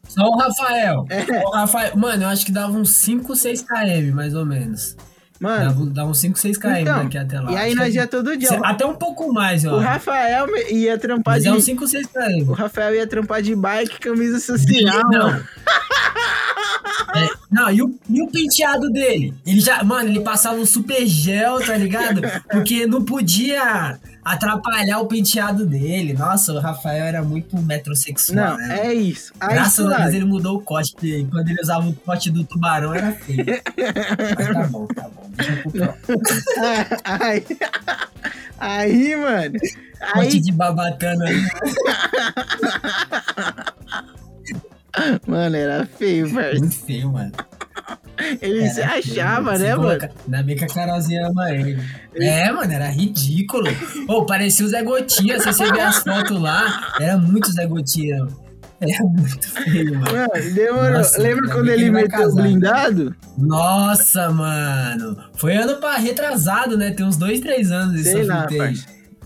só 0.07 0.23
o 0.29 0.37
Rafael. 0.39 1.07
Só 1.27 1.49
o 1.49 1.51
Rafael. 1.53 1.97
Mano, 1.97 2.25
eu 2.25 2.29
acho 2.29 2.45
que 2.45 2.53
dava 2.53 2.77
uns 2.77 2.91
5, 2.91 3.35
6 3.35 3.63
km, 3.63 4.13
mais 4.15 4.35
ou 4.35 4.45
menos. 4.45 4.95
Mano, 5.45 5.65
Dava, 5.75 5.87
dava 5.91 6.11
uns 6.11 6.19
5, 6.21 6.39
6 6.39 6.59
km 6.59 6.69
então, 6.81 7.03
daqui 7.05 7.19
até 7.19 7.41
lá. 7.41 7.53
e 7.53 7.57
aí 7.57 7.67
Acho 7.69 7.77
nós 7.77 7.93
que- 7.93 7.99
ia 7.99 8.07
todo 8.07 8.37
dia. 8.37 8.49
Cê- 8.49 8.61
Até 8.65 8.87
um 8.87 8.95
pouco 8.95 9.33
mais, 9.33 9.65
ó. 9.65 9.75
O 9.77 9.79
Rafael 9.79 10.47
ia 10.71 10.97
trampar 10.99 11.35
Mas 11.35 11.43
de. 11.43 11.49
é 11.49 11.53
uns 11.53 11.65
5, 11.65 11.87
6 11.87 12.07
O 12.07 12.09
km. 12.09 12.53
Rafael 12.53 12.95
ia 12.95 13.07
trampar 13.07 13.43
de 13.43 13.55
bike, 13.55 13.99
camisa 14.01 14.41
social. 14.41 15.03
Não. 15.11 15.41
É, 17.17 17.29
não, 17.51 17.71
e 17.71 17.81
o, 17.83 17.97
e 18.09 18.23
o 18.23 18.27
penteado 18.29 18.91
dele? 18.91 19.33
Ele 19.47 19.61
já, 19.61 19.85
mano, 19.85 20.09
ele 20.09 20.21
passava 20.21 20.57
um 20.57 20.67
super 20.67 21.07
gel, 21.07 21.65
tá 21.65 21.77
ligado? 21.77 22.23
Porque 22.51 22.87
não 22.87 23.05
podia 23.05 23.99
atrapalhar 24.25 24.99
o 24.99 25.07
penteado 25.07 25.65
dele. 25.65 26.13
Nossa, 26.13 26.53
o 26.53 26.59
Rafael 26.59 27.05
era 27.05 27.23
muito 27.23 27.57
metrosexual. 27.57 28.37
Não, 28.53 28.57
né? 28.57 28.87
é 28.89 28.95
isso. 28.95 29.33
Aí, 29.39 29.55
Graças 29.55 29.87
a. 29.87 29.99
Deus 29.99 30.15
ele 30.15 30.25
mudou 30.25 30.57
o 30.57 30.61
corte, 30.61 31.27
quando 31.31 31.49
ele 31.49 31.61
usava 31.63 31.87
o 31.89 31.93
corte 31.95 32.31
do 32.31 32.43
tubarão 32.45 32.93
era 32.93 33.13
feio. 33.13 33.45
Mas 34.19 34.49
tá 34.55 34.67
bom, 34.67 34.87
tá 34.87 35.03
bom. 35.03 35.24
Aí, 37.05 37.45
aí, 38.59 39.17
mano. 39.17 39.59
Aí, 40.15 40.41
de 40.41 40.53
babatana 40.53 41.25
mano, 45.27 45.57
era 45.57 45.87
feio, 45.87 46.29
velho. 46.29 46.61
Muito 46.61 46.77
feio, 46.77 47.13
mano. 47.13 47.33
Ele 48.41 48.69
se 48.71 48.81
achava, 48.81 49.59
né, 49.59 49.75
mano? 49.75 50.09
Ainda 50.25 50.43
bem 50.43 50.57
que 50.57 50.65
a 50.65 50.69
Carolzinha 50.69 51.27
ama 51.27 51.51
ele. 51.51 51.79
É, 52.15 52.51
mano, 52.53 52.73
era 52.73 52.89
ridículo. 52.89 53.69
Ô, 54.09 54.25
parecia 54.25 54.65
o 54.65 54.69
Zé 54.69 54.83
Gotinha. 54.83 55.39
Se 55.41 55.47
você 55.47 55.71
ver 55.73 55.81
as 55.81 55.99
fotos 55.99 56.41
lá, 56.41 56.95
era 57.01 57.19
muito 57.19 57.51
Zé 57.53 57.67
Gotinha. 57.67 58.27
Era 58.93 59.05
muito 59.05 59.49
feio, 59.51 59.99
mano. 59.99 60.13
Mano, 60.13 60.55
demorou. 60.55 60.91
Nossa, 60.93 61.21
Lembra 61.21 61.51
quando 61.51 61.69
ele 61.69 61.91
meteu 61.91 62.19
o 62.21 62.23
casar. 62.23 62.43
blindado? 62.43 63.15
Nossa, 63.39 64.31
mano. 64.31 65.17
Foi 65.35 65.57
ano 65.57 65.77
pra 65.77 65.97
retrasado, 65.97 66.77
né? 66.77 66.91
Tem 66.93 67.05
uns 67.07 67.17
dois, 67.17 67.41
três 67.41 67.71
anos 67.71 68.01
esse 68.01 68.13
Sei 68.13 68.25
lá. 68.25 68.47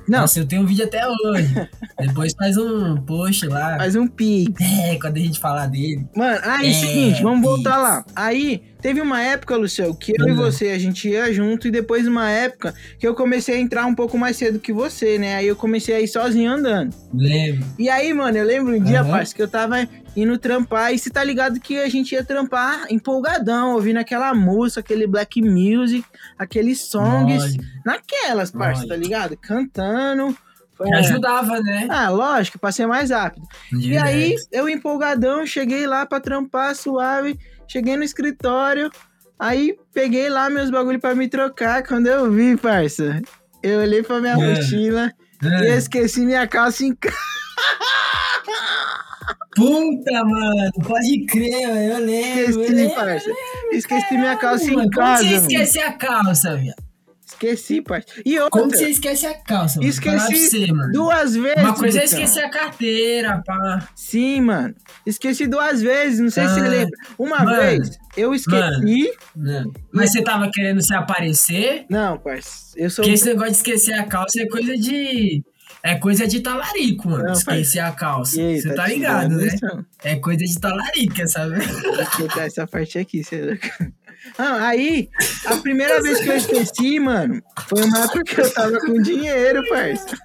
Não, 0.09 0.21
Nossa, 0.21 0.38
eu 0.40 0.47
tenho 0.47 0.62
um 0.62 0.66
vídeo 0.66 0.85
até 0.85 1.03
hoje. 1.07 1.55
Depois 2.01 2.33
faz 2.38 2.57
um 2.57 2.97
post 3.03 3.47
lá. 3.47 3.77
faz 3.77 3.97
um 3.97 4.07
pi. 4.07 4.55
É, 4.61 4.97
quando 5.01 5.16
a 5.16 5.21
gente 5.21 5.38
falar 5.40 5.66
dele. 5.66 6.07
Mano, 6.16 6.38
aí, 6.44 6.68
É, 6.71 6.73
seguinte, 6.73 7.23
vamos 7.23 7.42
voltar 7.42 7.73
isso. 7.73 7.81
lá. 7.83 8.05
Aí, 8.14 8.62
teve 8.81 9.01
uma 9.01 9.21
época, 9.21 9.57
Luciano, 9.57 9.94
que 9.97 10.12
eu 10.16 10.29
e 10.29 10.31
Uhum. 10.31 10.37
você, 10.37 10.68
a 10.68 10.79
gente 10.79 11.09
ia 11.09 11.33
junto, 11.33 11.66
e 11.66 11.71
depois 11.73 12.07
uma 12.07 12.31
época 12.31 12.73
que 12.99 13.07
eu 13.07 13.14
comecei 13.14 13.57
a 13.57 13.61
entrar 13.61 13.85
um 13.87 13.94
pouco 13.94 14.16
mais 14.16 14.37
cedo 14.37 14.61
que 14.61 14.73
você, 14.73 15.18
né? 15.18 15.35
Aí 15.37 15.47
eu 15.49 15.57
comecei 15.57 15.94
a 15.94 16.01
ir 16.01 16.07
sozinho 16.09 16.53
andando. 16.53 16.94
Lembro. 17.12 17.66
E 17.79 17.88
aí, 17.90 18.14
mano, 18.14 18.38
eu 18.38 18.44
lembro 18.47 18.77
um 18.77 18.83
dia, 18.83 19.01
Aham. 19.01 19.11
parça, 19.11 19.35
que 19.35 19.42
eu 19.42 19.49
tava 19.49 19.87
indo 20.22 20.37
trampar, 20.38 20.92
e 20.92 20.98
você 20.98 21.11
tá 21.11 21.22
ligado 21.22 21.61
que 21.61 21.78
a 21.78 21.88
gente 21.88 22.12
ia 22.12 22.24
trampar 22.24 22.87
empolgadão, 22.90 23.74
ouvindo 23.74 23.98
aquela 23.98 24.33
música, 24.35 24.81
aquele 24.81 25.07
black 25.07 25.40
music, 25.42 26.04
aqueles 26.38 26.81
songs, 26.83 27.57
naquelas, 27.85 28.50
parça, 28.50 28.87
tá 28.87 28.96
ligado? 28.96 29.37
Cantando, 29.37 30.37
Foi- 30.76 30.94
Ajudava, 30.94 31.59
né? 31.61 31.88
Ah, 31.90 32.09
lógico, 32.09 32.57
pra 32.57 32.70
ser 32.70 32.87
mais 32.87 33.11
rápido. 33.11 33.44
E 33.72 33.98
aí, 33.98 34.37
eu 34.52 34.68
empolgadão, 34.68 35.44
cheguei 35.44 35.88
lá 35.88 36.07
pra 36.07 36.20
trampar 36.20 36.72
suave, 36.76 37.37
cheguei 37.66 37.96
no 37.96 38.04
escritório, 38.04 38.88
aí 39.37 39.76
peguei 39.92 40.28
lá 40.28 40.48
meus 40.48 40.70
bagulho 40.70 41.00
pra 41.00 41.16
me 41.16 41.26
trocar. 41.28 41.83
Quando 41.83 42.07
eu 42.07 42.31
vi, 42.31 42.57
parça, 42.57 43.20
eu 43.61 43.81
olhei 43.81 44.04
pra 44.04 44.20
minha 44.20 44.35
É. 44.35 44.37
mochila 44.37 45.12
e 45.42 45.46
eu 45.46 45.72
É. 45.72 45.76
esqueci 45.78 46.20
minha 46.24 46.46
calça 46.46 46.85
em 46.85 46.94
casa. 46.94 47.16
Puta, 49.54 50.24
mano, 50.24 50.70
pode 50.86 51.24
crer, 51.26 51.66
mano, 51.68 51.80
eu 51.80 51.98
lembro. 51.98 52.40
eu 52.40 52.50
Esqueci, 52.50 52.72
lembro. 52.74 52.94
parça. 52.94 53.30
Esqueci 53.72 54.14
minha 54.16 54.36
calça 54.36 54.64
Mano, 54.66 54.78
em 54.84 54.90
como 54.90 54.90
casa. 54.90 55.22
você 55.24 55.30
mano. 55.34 55.46
esquece 55.48 55.80
a 55.80 55.92
calça, 55.92 56.56
viado? 56.56 56.88
Esqueci, 57.26 57.82
parça. 57.82 58.06
E 58.24 58.38
outra, 58.40 58.50
Como 58.60 58.70
você 58.70 58.88
esquece 58.88 59.26
a 59.26 59.34
calça, 59.34 59.78
mano? 59.78 59.88
Esqueci 59.90 60.48
você, 60.48 60.72
mano. 60.72 60.92
duas 60.92 61.36
vezes. 61.36 61.62
Uma 61.62 61.74
coisa 61.74 62.00
é 62.00 62.04
esquecer 62.04 62.40
a 62.42 62.50
carteira, 62.50 63.42
pá. 63.46 63.88
Sim, 63.94 64.40
mano. 64.40 64.74
Esqueci 65.06 65.46
duas 65.46 65.80
vezes, 65.82 66.18
não 66.20 66.30
sei 66.30 66.48
se 66.48 66.54
você 66.54 66.60
Ah, 66.60 66.68
lembra. 66.68 66.90
Uma 67.18 67.44
mano, 67.44 67.56
vez, 67.60 67.90
eu 68.16 68.34
esqueci. 68.34 69.12
né? 69.36 69.64
Mas 69.92 70.10
você 70.12 70.22
tava 70.22 70.50
querendo 70.52 70.82
se 70.82 70.94
aparecer? 70.94 71.84
Não, 71.90 72.18
parça. 72.18 72.72
Eu 72.76 72.88
sou. 72.90 73.02
Porque 73.04 73.14
esse 73.14 73.26
negócio 73.26 73.50
de 73.52 73.56
esquecer 73.58 73.92
a 73.94 74.04
calça 74.04 74.40
é 74.40 74.46
coisa 74.46 74.76
de. 74.76 75.42
É 75.82 75.94
coisa 75.94 76.26
de 76.26 76.40
talarico, 76.40 77.08
mano. 77.08 77.24
Não, 77.24 77.32
esquecer 77.32 77.78
a 77.80 77.92
calça. 77.92 78.40
Aí, 78.40 78.60
Você 78.60 78.74
tá 78.74 78.84
te 78.84 78.94
ligado, 78.94 79.36
né? 79.36 79.44
lição? 79.44 79.84
É 80.02 80.16
coisa 80.16 80.44
de 80.44 80.60
talarico, 80.60 81.14
quer 81.14 81.28
saber? 81.28 81.66
Vou 81.66 82.06
cortar 82.16 82.46
essa 82.46 82.66
parte 82.66 82.98
aqui, 82.98 83.22
você 83.22 83.36
é 83.36 83.44
louco. 83.44 83.92
Ah, 84.36 84.66
aí, 84.68 85.08
a 85.46 85.56
primeira 85.56 86.02
vez 86.02 86.18
que 86.20 86.28
eu 86.28 86.36
esqueci, 86.36 86.98
mano, 86.98 87.40
foi 87.68 87.82
uma 87.84 88.00
época 88.04 88.24
que 88.24 88.40
eu 88.40 88.52
tava 88.52 88.80
com 88.80 89.00
dinheiro, 89.00 89.62
parça. 89.68 90.16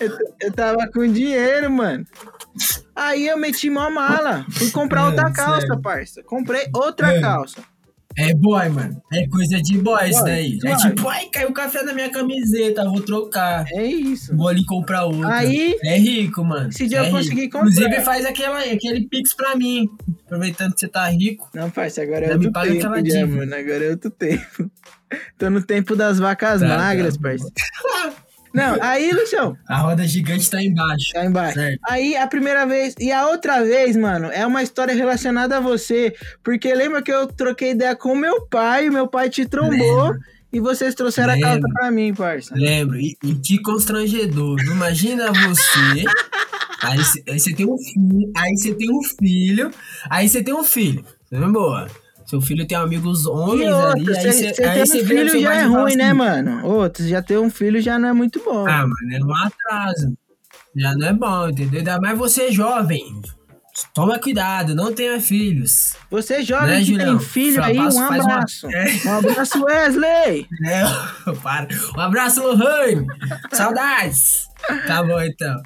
Eu, 0.00 0.16
eu 0.40 0.52
tava 0.52 0.88
com 0.92 1.06
dinheiro, 1.12 1.70
mano. 1.70 2.04
Aí 2.94 3.26
eu 3.26 3.36
meti 3.36 3.68
mó 3.68 3.90
mala. 3.90 4.46
Fui 4.52 4.70
comprar 4.70 5.00
É, 5.02 5.04
outra 5.06 5.32
calça, 5.32 5.76
parça. 5.76 6.22
Comprei 6.22 6.68
outra 6.72 7.16
É. 7.16 7.20
calça. 7.20 7.60
É 8.18 8.34
boy, 8.34 8.68
mano. 8.68 9.00
É 9.12 9.26
coisa 9.28 9.60
de 9.62 9.78
boy 9.78 10.10
isso 10.10 10.24
daí. 10.24 10.58
É 10.64 10.76
tipo, 10.76 11.08
ai, 11.08 11.26
caiu 11.32 11.52
café 11.52 11.82
na 11.82 11.92
minha 11.92 12.10
camiseta, 12.10 12.84
vou 12.84 13.00
trocar. 13.00 13.64
É 13.72 13.84
isso. 13.84 14.36
Vou 14.36 14.48
ali 14.48 14.64
comprar 14.64 15.04
outra. 15.04 15.32
Aí, 15.36 15.76
É 15.84 15.96
rico, 15.98 16.44
mano. 16.44 16.68
esse 16.70 16.86
dia 16.86 16.98
é 16.98 17.00
eu 17.00 17.04
rico. 17.04 17.16
consegui 17.16 17.48
comprar. 17.48 17.68
Inclusive, 17.70 18.00
faz 18.02 18.26
aquela, 18.26 18.58
aquele 18.60 19.06
pix 19.08 19.34
pra 19.34 19.54
mim. 19.56 19.88
Aproveitando 20.26 20.74
que 20.74 20.80
você 20.80 20.88
tá 20.88 21.08
rico. 21.08 21.48
Não, 21.54 21.70
parça, 21.70 22.02
agora 22.02 22.24
é 22.26 22.28
Já 22.28 22.34
me 22.38 22.46
outro 22.46 22.52
paga 22.52 22.72
tempo, 22.72 22.82
já, 22.94 23.00
dívida. 23.00 23.26
mano. 23.26 23.54
Agora 23.54 23.84
é 23.84 23.90
outro 23.90 24.10
tempo. 24.10 24.70
Tô 25.38 25.48
no 25.48 25.62
tempo 25.62 25.96
das 25.96 26.18
vacas 26.18 26.60
Tá, 26.60 26.66
magras, 26.68 27.16
tá. 27.16 27.22
parça. 27.22 27.48
Não, 28.52 28.78
aí, 28.80 29.12
Lucião, 29.12 29.56
A 29.68 29.78
roda 29.78 30.06
gigante 30.06 30.50
tá 30.50 30.62
embaixo. 30.62 31.12
Tá 31.12 31.24
embaixo. 31.24 31.54
Certo. 31.54 31.78
Aí 31.88 32.16
a 32.16 32.26
primeira 32.26 32.66
vez. 32.66 32.94
E 32.98 33.12
a 33.12 33.28
outra 33.28 33.62
vez, 33.62 33.96
mano, 33.96 34.28
é 34.32 34.46
uma 34.46 34.62
história 34.62 34.94
relacionada 34.94 35.56
a 35.58 35.60
você. 35.60 36.14
Porque 36.42 36.72
lembra 36.74 37.02
que 37.02 37.12
eu 37.12 37.26
troquei 37.26 37.72
ideia 37.72 37.94
com 37.94 38.14
meu 38.14 38.46
pai, 38.46 38.90
meu 38.90 39.06
pai 39.06 39.28
te 39.30 39.46
trombou 39.46 40.02
Lembro. 40.04 40.18
e 40.52 40.60
vocês 40.60 40.94
trouxeram 40.94 41.34
a 41.34 41.40
calça 41.40 41.66
pra 41.72 41.90
mim, 41.90 42.14
parça. 42.14 42.54
Lembro. 42.54 42.98
E, 42.98 43.16
e 43.22 43.34
que 43.34 43.60
constrangedor. 43.60 44.58
Imagina 44.60 45.32
você. 45.32 46.04
Aí 46.82 46.98
você 47.38 47.54
tem 47.54 47.66
um 47.66 47.76
filho. 47.76 48.32
Aí 48.36 48.56
você 48.56 48.74
tem 48.74 48.90
um 48.90 49.02
filho. 49.02 49.70
Aí 50.08 50.28
você 50.28 50.42
tem 50.42 50.54
um 50.54 50.64
filho. 50.64 51.04
Boa. 51.52 51.88
Seu 52.28 52.40
filho 52.42 52.66
tem 52.66 52.76
amigos 52.76 53.24
homens 53.26 53.72
outra, 53.72 53.92
ali. 53.92 54.08
Aí 54.08 54.14
você 54.32 54.54
você 54.54 54.64
aí 54.64 54.86
você 54.86 55.00
um 55.00 55.04
vira 55.04 55.22
pro 55.22 55.30
filho 55.30 55.42
já 55.42 55.54
é 55.54 55.62
ruim, 55.64 55.96
né, 55.96 56.12
mano? 56.12 56.66
Outro, 56.66 57.06
já 57.08 57.22
ter 57.22 57.38
um 57.38 57.50
filho 57.50 57.80
já 57.80 57.98
não 57.98 58.08
é 58.08 58.12
muito 58.12 58.42
bom. 58.44 58.66
Ah, 58.66 58.82
mano, 58.86 58.94
é 59.12 59.24
um 59.24 59.34
atraso. 59.34 60.12
Já 60.76 60.94
não 60.94 61.06
é 61.08 61.12
bom, 61.14 61.48
entendeu? 61.48 61.78
Ainda 61.78 61.98
mais 62.00 62.18
você 62.18 62.52
jovem. 62.52 63.02
Toma 63.94 64.18
cuidado, 64.18 64.74
não 64.74 64.92
tenha 64.92 65.20
filhos. 65.20 65.94
Você 66.10 66.42
jovem 66.42 66.68
Né, 66.68 66.78
que 66.80 66.84
Julião? 66.86 67.16
tem 67.18 67.26
filho 67.26 67.62
aí, 67.62 67.78
um 67.78 67.88
uma- 67.88 68.08
abraço. 68.16 68.66
É. 68.74 69.08
Um 69.08 69.12
abraço, 69.18 69.62
Wesley. 69.64 70.46
É, 70.66 70.82
para. 71.42 71.68
Um 71.96 72.00
abraço, 72.00 72.42
Lohane. 72.42 73.06
Saudades. 73.52 74.48
Tá 74.86 75.02
bom, 75.02 75.20
então. 75.20 75.62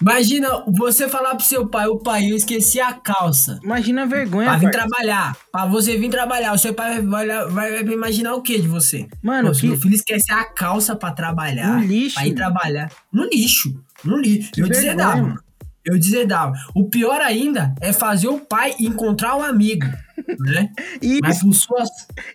Imagina 0.00 0.64
você 0.68 1.08
falar 1.08 1.34
pro 1.34 1.44
seu 1.44 1.66
pai, 1.68 1.86
o 1.86 1.98
pai, 1.98 2.30
eu 2.30 2.36
esqueci 2.36 2.80
a 2.80 2.92
calça. 2.92 3.58
Imagina 3.62 4.02
a 4.02 4.06
vergonha, 4.06 4.48
Pra 4.48 4.58
vir 4.58 4.70
parça. 4.70 4.78
trabalhar. 4.88 5.36
Pra 5.50 5.66
você 5.66 5.96
vir 5.96 6.10
trabalhar. 6.10 6.52
O 6.52 6.58
seu 6.58 6.74
pai 6.74 7.00
vai, 7.02 7.26
vai, 7.26 7.82
vai- 7.82 7.92
imaginar 7.94 8.34
o 8.34 8.42
que 8.42 8.58
de 8.60 8.68
você? 8.68 9.06
Mano, 9.22 9.50
Pô, 9.52 9.58
que- 9.58 9.68
meu 9.68 9.78
filho 9.78 9.94
esquece 9.94 10.30
a 10.32 10.44
calça 10.44 10.94
pra 10.94 11.10
trabalhar. 11.12 11.78
No 11.78 11.80
lixo. 11.86 12.14
Pra 12.16 12.26
ir 12.26 12.34
trabalhar. 12.34 12.90
No 13.12 13.24
lixo. 13.24 13.82
No 14.04 14.16
lixo. 14.18 14.52
Que 14.52 14.60
eu 14.62 14.66
vergonha, 14.66 14.82
deserdava. 14.94 15.22
mano. 15.22 15.40
Eu 15.84 15.98
deserdava. 15.98 16.52
O 16.74 16.88
pior 16.90 17.20
ainda 17.20 17.72
é 17.80 17.92
fazer 17.92 18.26
o 18.26 18.40
pai 18.40 18.74
encontrar 18.80 19.36
o 19.36 19.42
amigo. 19.42 19.86
Né? 20.40 20.70
E, 21.02 21.20
Mas 21.22 21.40
por 21.40 21.52
suas. 21.54 21.88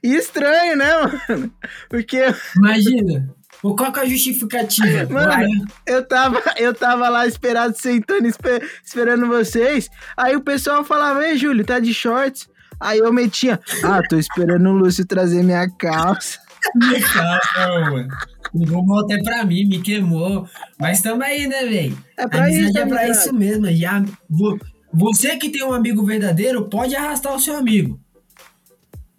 e 0.03 0.13
estranho, 0.15 0.77
né, 0.77 0.87
mano? 1.27 1.51
Porque 1.89 2.23
Imagina. 2.55 3.33
Qual 3.61 3.91
que 3.91 3.99
é 3.99 4.03
a 4.03 4.05
justificativa? 4.05 5.05
Mano, 5.13 5.27
Vai. 5.27 5.47
eu 5.87 6.05
tava, 6.07 6.41
eu 6.57 6.73
tava 6.73 7.07
lá 7.09 7.27
esperado, 7.27 7.75
sentando, 7.77 8.27
espe- 8.27 8.61
esperando 8.83 9.27
vocês. 9.27 9.87
Aí 10.17 10.35
o 10.35 10.41
pessoal 10.41 10.83
falava, 10.83 11.25
ei, 11.27 11.37
Júlio, 11.37 11.63
tá 11.65 11.79
de 11.79 11.93
shorts? 11.93 12.49
Aí 12.79 12.97
eu 12.99 13.13
metia, 13.13 13.59
ah, 13.83 14.01
tô 14.09 14.17
esperando 14.17 14.67
o 14.69 14.73
Lúcio 14.73 15.05
trazer 15.05 15.43
minha 15.43 15.69
calça. 15.77 16.39
Não, 16.75 17.91
mano. 17.91 18.07
Mudou 18.53 18.99
até 19.01 19.21
pra 19.21 19.45
mim, 19.45 19.65
me 19.65 19.79
queimou. 19.81 20.47
Mas 20.79 21.01
tamo 21.01 21.23
aí, 21.23 21.47
né, 21.47 21.63
velho? 21.65 21.97
É 22.17 22.27
pra 22.27 22.43
Amizade 22.45 22.65
isso, 22.69 22.77
é 22.79 22.85
pra 22.85 23.07
isso 23.07 23.33
mesmo. 23.33 23.67
Já, 23.71 24.03
vo- 24.29 24.59
você 24.93 25.37
que 25.37 25.49
tem 25.49 25.63
um 25.63 25.73
amigo 25.73 26.03
verdadeiro, 26.05 26.67
pode 26.67 26.95
arrastar 26.95 27.33
o 27.35 27.39
seu 27.39 27.55
amigo. 27.55 27.99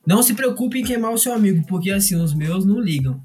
Não 0.07 0.23
se 0.23 0.35
preocupe 0.35 0.81
em 0.81 0.85
queimar 0.85 1.13
o 1.13 1.19
seu 1.19 1.33
amigo, 1.33 1.65
porque 1.67 1.91
assim, 1.91 2.17
os 2.17 2.35
meus 2.35 2.65
não 2.67 2.81
ligam. 2.81 3.21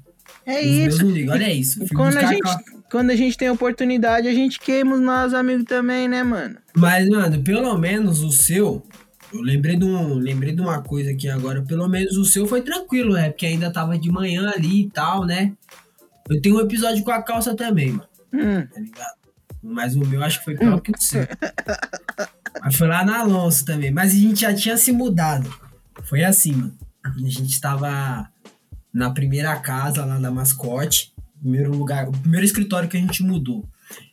É 0.48 0.60
Os 0.60 0.66
meus 0.66 0.94
isso. 0.94 1.04
não 1.04 1.10
ligam. 1.10 1.34
Olha 1.34 1.52
isso. 1.52 1.86
Quando 1.94 2.16
a, 2.16 2.24
gente, 2.24 2.64
quando 2.90 3.10
a 3.10 3.16
gente 3.16 3.36
tem 3.36 3.50
oportunidade, 3.50 4.26
a 4.26 4.32
gente 4.32 4.58
queima 4.58 4.94
os 4.94 5.00
nossos 5.00 5.34
amigos 5.34 5.64
também, 5.64 6.08
né, 6.08 6.22
mano? 6.22 6.56
Mas, 6.74 7.06
mano, 7.06 7.42
pelo 7.42 7.76
menos 7.76 8.22
o 8.22 8.32
seu. 8.32 8.82
Eu 9.30 9.42
lembrei 9.42 9.76
de, 9.76 9.84
um, 9.84 10.14
lembrei 10.14 10.54
de 10.54 10.62
uma 10.62 10.80
coisa 10.80 11.10
aqui 11.10 11.28
agora. 11.28 11.60
Pelo 11.60 11.86
menos 11.86 12.16
o 12.16 12.24
seu 12.24 12.46
foi 12.46 12.62
tranquilo, 12.62 13.12
né? 13.12 13.28
Porque 13.28 13.44
ainda 13.44 13.70
tava 13.70 13.98
de 13.98 14.10
manhã 14.10 14.50
ali 14.56 14.84
e 14.84 14.90
tal, 14.90 15.26
né? 15.26 15.52
Eu 16.30 16.40
tenho 16.40 16.56
um 16.56 16.60
episódio 16.60 17.04
com 17.04 17.10
a 17.10 17.22
calça 17.22 17.54
também, 17.54 17.92
mano. 17.92 18.08
Hum, 18.32 18.66
tá 18.66 18.80
ligado? 18.80 19.18
Mas 19.62 19.96
o 19.96 20.00
meu 20.00 20.22
acho 20.24 20.38
que 20.38 20.46
foi 20.46 20.56
pior 20.56 20.80
que 20.80 20.92
o 20.92 20.98
seu. 20.98 21.28
Mas 22.62 22.74
foi 22.74 22.88
lá 22.88 23.04
na 23.04 23.20
Alonso 23.20 23.66
também. 23.66 23.90
Mas 23.90 24.12
a 24.12 24.16
gente 24.16 24.40
já 24.40 24.54
tinha 24.54 24.78
se 24.78 24.92
mudado. 24.92 25.52
Foi 26.04 26.24
assim, 26.24 26.52
mano. 26.52 26.78
A 27.04 27.10
gente 27.28 27.60
tava 27.60 28.30
na 28.92 29.10
primeira 29.10 29.54
casa 29.56 30.04
lá 30.04 30.18
da 30.18 30.30
mascote. 30.30 31.12
Primeiro 31.40 31.70
lugar, 31.70 32.08
o 32.08 32.12
primeiro 32.12 32.44
escritório 32.44 32.88
que 32.88 32.96
a 32.96 33.00
gente 33.00 33.22
mudou. 33.22 33.64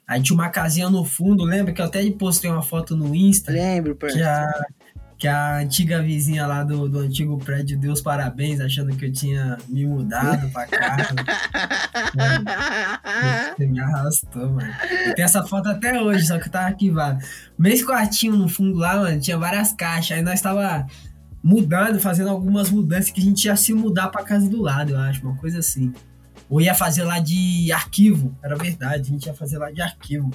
Aí 0.07 0.21
tinha 0.21 0.35
uma 0.35 0.49
casinha 0.49 0.89
no 0.89 1.03
fundo, 1.03 1.43
lembra 1.43 1.73
que 1.73 1.81
eu 1.81 1.85
até 1.85 2.09
postei 2.11 2.49
uma 2.49 2.61
foto 2.61 2.95
no 2.95 3.15
Insta 3.15 3.51
lembro, 3.51 3.95
que 3.95 4.21
a, 4.21 4.53
que 5.17 5.27
a 5.27 5.57
antiga 5.57 6.01
vizinha 6.01 6.45
lá 6.45 6.63
do, 6.63 6.87
do 6.87 6.99
antigo 6.99 7.39
prédio 7.39 7.79
deu 7.79 7.91
os 7.91 8.01
parabéns, 8.01 8.61
achando 8.61 8.95
que 8.95 9.05
eu 9.05 9.11
tinha 9.11 9.57
me 9.67 9.87
mudado 9.87 10.47
pra 10.51 10.67
cá. 10.67 10.97
Você 13.57 13.65
me 13.65 13.79
arrastou, 13.79 14.51
mano. 14.51 14.71
Eu 15.07 15.15
tenho 15.15 15.25
essa 15.25 15.43
foto 15.43 15.69
até 15.69 15.99
hoje, 15.99 16.27
só 16.27 16.37
que 16.37 16.49
tá 16.49 16.65
arquivado. 16.65 17.25
Mês 17.57 17.83
quartinho 17.83 18.35
no 18.35 18.47
fundo 18.47 18.77
lá, 18.77 18.97
mano, 18.97 19.19
tinha 19.19 19.39
várias 19.39 19.73
caixas. 19.73 20.17
Aí 20.17 20.23
nós 20.23 20.41
tava 20.41 20.85
mudando, 21.45 21.99
fazendo 21.99 22.31
algumas 22.31 22.71
mudanças 22.71 23.11
que 23.11 23.21
a 23.21 23.23
gente 23.23 23.45
ia 23.45 23.55
se 23.55 23.71
mudar 23.71 24.07
pra 24.07 24.23
casa 24.23 24.49
do 24.49 24.63
lado, 24.63 24.93
eu 24.93 24.99
acho, 24.99 25.21
uma 25.21 25.37
coisa 25.37 25.59
assim. 25.59 25.93
Ou 26.49 26.59
ia 26.59 26.73
fazer 26.73 27.03
lá 27.03 27.19
de 27.19 27.71
arquivo, 27.71 28.35
era 28.41 28.55
verdade, 28.55 29.01
a 29.01 29.13
gente 29.13 29.27
ia 29.27 29.33
fazer 29.33 29.59
lá 29.59 29.69
de 29.69 29.79
arquivo. 29.79 30.31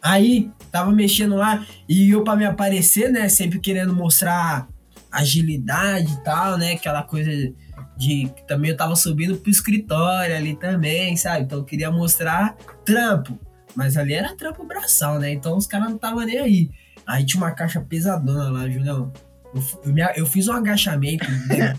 Aí, 0.00 0.50
tava 0.72 0.90
mexendo 0.90 1.36
lá 1.36 1.66
e 1.86 2.08
eu 2.08 2.24
pra 2.24 2.34
me 2.34 2.46
aparecer, 2.46 3.12
né, 3.12 3.28
sempre 3.28 3.60
querendo 3.60 3.94
mostrar 3.94 4.66
agilidade 5.12 6.14
e 6.14 6.24
tal, 6.24 6.56
né, 6.56 6.72
aquela 6.72 7.02
coisa 7.02 7.30
de 7.94 8.32
também 8.48 8.70
eu 8.70 8.76
tava 8.76 8.96
subindo 8.96 9.36
pro 9.36 9.50
escritório 9.50 10.34
ali 10.34 10.56
também, 10.56 11.14
sabe? 11.14 11.44
Então 11.44 11.58
eu 11.58 11.64
queria 11.64 11.90
mostrar 11.90 12.56
trampo, 12.86 13.38
mas 13.76 13.98
ali 13.98 14.14
era 14.14 14.34
trampo 14.34 14.64
braçal, 14.64 15.18
né? 15.18 15.30
Então 15.30 15.56
os 15.58 15.66
caras 15.66 15.90
não 15.90 15.98
tava 15.98 16.24
nem 16.24 16.38
aí. 16.38 16.70
Aí 17.06 17.24
tinha 17.24 17.40
uma 17.40 17.52
caixa 17.52 17.82
pesadona 17.82 18.50
lá, 18.50 18.68
Julião. 18.68 19.12
Eu, 19.54 19.62
eu, 20.16 20.26
fiz 20.26 20.48
um 20.48 20.52
agachamento, 20.52 21.24
né? 21.48 21.74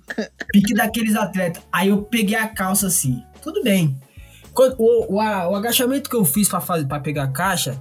pique 0.52 0.74
daqueles 0.74 1.14
atletas. 1.14 1.62
Aí 1.70 1.88
eu 1.88 2.02
peguei 2.02 2.36
a 2.36 2.48
calça 2.48 2.86
assim, 2.86 3.22
tudo 3.42 3.62
bem. 3.62 3.96
Quando- 4.54 4.76
o, 4.78 5.12
o, 5.12 5.16
o 5.16 5.54
agachamento 5.56 6.08
que 6.08 6.16
eu 6.16 6.24
fiz 6.24 6.48
pra 6.48 7.00
pegar 7.00 7.24
a 7.24 7.28
caixa 7.28 7.80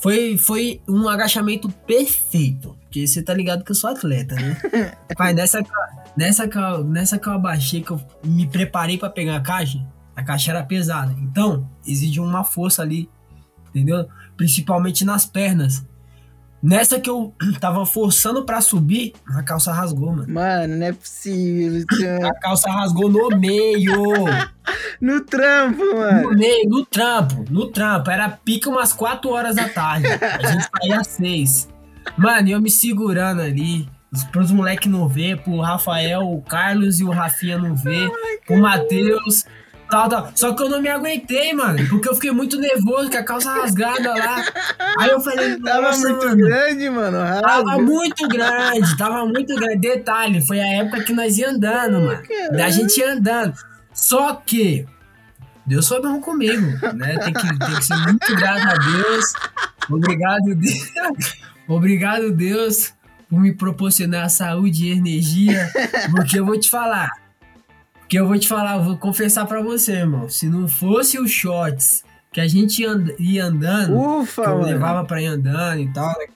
foi, 0.00 0.36
foi 0.36 0.80
um 0.88 1.08
agachamento 1.08 1.68
perfeito. 1.68 2.76
Porque 2.82 3.06
você 3.06 3.22
tá 3.22 3.32
ligado 3.34 3.64
que 3.64 3.70
eu 3.70 3.74
sou 3.76 3.90
atleta, 3.90 4.34
né? 4.34 4.56
Pai, 5.16 5.32
nessa, 5.34 5.62
que 5.62 5.70
eu- 5.70 6.12
nessa, 6.16 6.48
que 6.48 6.58
eu- 6.58 6.84
nessa 6.84 7.18
que 7.18 7.28
eu 7.28 7.32
abaixei, 7.32 7.82
que 7.82 7.90
eu 7.90 8.00
me 8.24 8.46
preparei 8.46 8.98
pra 8.98 9.10
pegar 9.10 9.36
a 9.36 9.40
caixa, 9.40 9.78
A 10.16 10.22
caixa 10.24 10.50
era 10.50 10.64
pesada. 10.64 11.14
Então, 11.20 11.70
exigia 11.86 12.20
uma 12.22 12.42
força 12.42 12.82
ali, 12.82 13.08
entendeu? 13.70 14.08
Principalmente 14.36 15.04
nas 15.04 15.24
pernas. 15.24 15.86
Nessa 16.62 16.98
que 16.98 17.08
eu 17.08 17.32
tava 17.60 17.84
forçando 17.86 18.44
pra 18.44 18.60
subir, 18.60 19.12
a 19.36 19.42
calça 19.42 19.72
rasgou, 19.72 20.12
mano. 20.12 20.32
Mano, 20.32 20.76
não 20.76 20.86
é 20.86 20.92
possível. 20.92 21.84
A 22.28 22.34
calça 22.40 22.70
rasgou 22.70 23.08
no 23.10 23.28
meio. 23.38 23.94
No 25.00 25.20
trampo, 25.24 25.78
mano. 25.94 26.30
No 26.32 26.36
meio, 26.36 26.68
no 26.68 26.84
trampo, 26.84 27.44
no 27.48 27.70
trampo. 27.70 28.10
Era 28.10 28.28
pica 28.28 28.68
umas 28.68 28.92
4 28.92 29.30
horas 29.30 29.54
da 29.56 29.68
tarde. 29.68 30.06
A 30.08 30.46
gente 30.52 30.68
saía 30.76 31.00
às 31.00 31.06
6. 31.06 31.68
Mano, 32.18 32.48
eu 32.48 32.60
me 32.60 32.68
segurando 32.70 33.40
ali. 33.40 33.88
os- 34.12 34.24
Pros 34.24 34.50
moleques 34.50 34.90
não 34.90 35.06
ver, 35.08 35.38
pro 35.42 35.60
Rafael, 35.60 36.22
o 36.28 36.42
Carlos 36.42 36.98
e 36.98 37.04
o 37.04 37.10
Rafinha 37.10 37.56
não 37.58 37.74
ver, 37.76 38.10
pro 38.46 38.58
Matheus, 38.58 39.44
tal, 39.90 40.08
tal. 40.08 40.30
Só 40.34 40.54
que 40.54 40.62
eu 40.62 40.68
não 40.68 40.80
me 40.80 40.88
aguentei, 40.88 41.52
mano, 41.52 41.78
porque 41.88 42.08
eu 42.08 42.14
fiquei 42.14 42.30
muito 42.30 42.58
nervoso 42.58 43.10
com 43.10 43.16
a 43.18 43.22
calça 43.22 43.52
rasgada 43.52 44.14
lá. 44.14 44.44
Aí 44.98 45.10
eu 45.10 45.20
falei, 45.20 45.58
Tava 45.60 45.90
muito 45.96 46.26
mano. 46.26 46.36
grande, 46.36 46.90
mano. 46.90 47.18
Tava 47.42 47.70
rasga. 47.70 47.82
muito 47.82 48.28
grande, 48.28 48.96
tava 48.96 49.26
muito 49.26 49.54
grande. 49.56 49.78
Detalhe, 49.78 50.46
foi 50.46 50.60
a 50.60 50.66
época 50.82 51.02
que 51.04 51.12
nós 51.12 51.36
ia 51.38 51.50
andando, 51.50 52.00
mano. 52.00 52.22
Da 52.52 52.68
gente 52.70 52.98
ia 52.98 53.12
andando. 53.12 53.54
Só 53.92 54.34
que 54.34 54.86
Deus 55.66 55.86
foi 55.88 56.00
bom 56.00 56.20
comigo, 56.20 56.66
né? 56.94 57.18
Tem 57.18 57.32
que, 57.32 57.58
tem 57.58 57.74
que 57.76 57.84
ser 57.84 57.96
muito 57.96 58.36
grato 58.36 58.68
a 58.68 58.74
Deus. 58.74 59.32
Obrigado, 59.90 60.54
Deus. 60.54 60.90
Obrigado, 61.66 62.32
Deus, 62.32 62.94
por 63.28 63.38
me 63.40 63.52
proporcionar 63.52 64.30
saúde 64.30 64.86
e 64.86 64.92
energia. 64.92 65.70
Porque 66.10 66.38
eu 66.38 66.46
vou 66.46 66.58
te 66.58 66.70
falar. 66.70 67.10
Porque 68.08 68.18
eu 68.18 68.26
vou 68.26 68.38
te 68.38 68.48
falar, 68.48 68.76
eu 68.78 68.84
vou 68.84 68.96
confessar 68.96 69.44
pra 69.44 69.60
você, 69.60 69.92
irmão. 69.92 70.30
Se 70.30 70.48
não 70.48 70.66
fosse 70.66 71.18
os 71.18 71.30
shots 71.30 72.02
que 72.32 72.40
a 72.40 72.48
gente 72.48 72.80
ia 72.80 72.90
and- 72.90 73.14
ia 73.18 73.44
andando, 73.44 73.94
Ufa, 73.98 74.42
que 74.44 74.48
eu 74.48 74.54
mano. 74.54 74.66
levava 74.66 75.04
pra 75.04 75.20
ir 75.20 75.26
andando 75.26 75.80
e 75.80 75.92
tal. 75.92 76.08
né? 76.18 76.26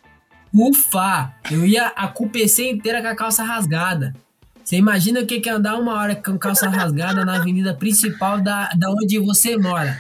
Ufa! 0.55 1.33
Eu 1.51 1.65
ia 1.65 1.87
a 1.97 2.09
com 2.09 2.25
o 2.27 2.29
PC 2.29 2.69
inteira 2.71 3.01
com 3.01 3.09
a 3.09 3.17
calça 3.17 3.43
rasgada. 3.43 4.15
Você 4.63 4.77
imagina 4.77 5.21
o 5.21 5.27
que 5.27 5.41
que 5.41 5.49
é 5.49 5.53
andar 5.53 5.77
uma 5.79 5.95
hora 5.95 6.15
com 6.15 6.37
calça 6.39 6.69
rasgada 6.69 7.25
na 7.25 7.37
avenida 7.37 7.73
principal 7.75 8.39
da, 8.39 8.69
da 8.77 8.91
onde 8.91 9.19
você 9.19 9.57
mora. 9.57 9.99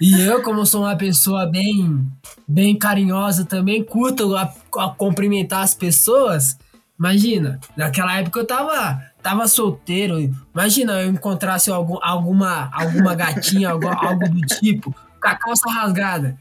E 0.00 0.20
eu, 0.20 0.40
como 0.42 0.64
sou 0.64 0.82
uma 0.84 0.94
pessoa 0.96 1.46
bem, 1.46 2.06
bem 2.46 2.78
carinhosa 2.78 3.44
também, 3.44 3.82
curto 3.82 4.36
a, 4.36 4.52
a 4.78 4.88
cumprimentar 4.90 5.62
as 5.64 5.74
pessoas. 5.74 6.56
Imagina, 6.98 7.58
naquela 7.76 8.16
época 8.18 8.38
eu 8.40 8.46
tava, 8.46 9.02
tava 9.28 9.48
solteiro. 9.48 10.18
Imagina 10.54 11.00
eu 11.02 11.10
encontrasse 11.10 11.70
algum, 11.70 11.98
alguma, 12.02 12.70
alguma 12.72 13.14
gatinha, 13.14 13.70
algo, 13.70 13.88
algo 13.88 14.28
do 14.28 14.40
tipo, 14.42 14.94
com 15.20 15.28
a 15.28 15.34
calça 15.34 15.68
rasgada. 15.70 16.38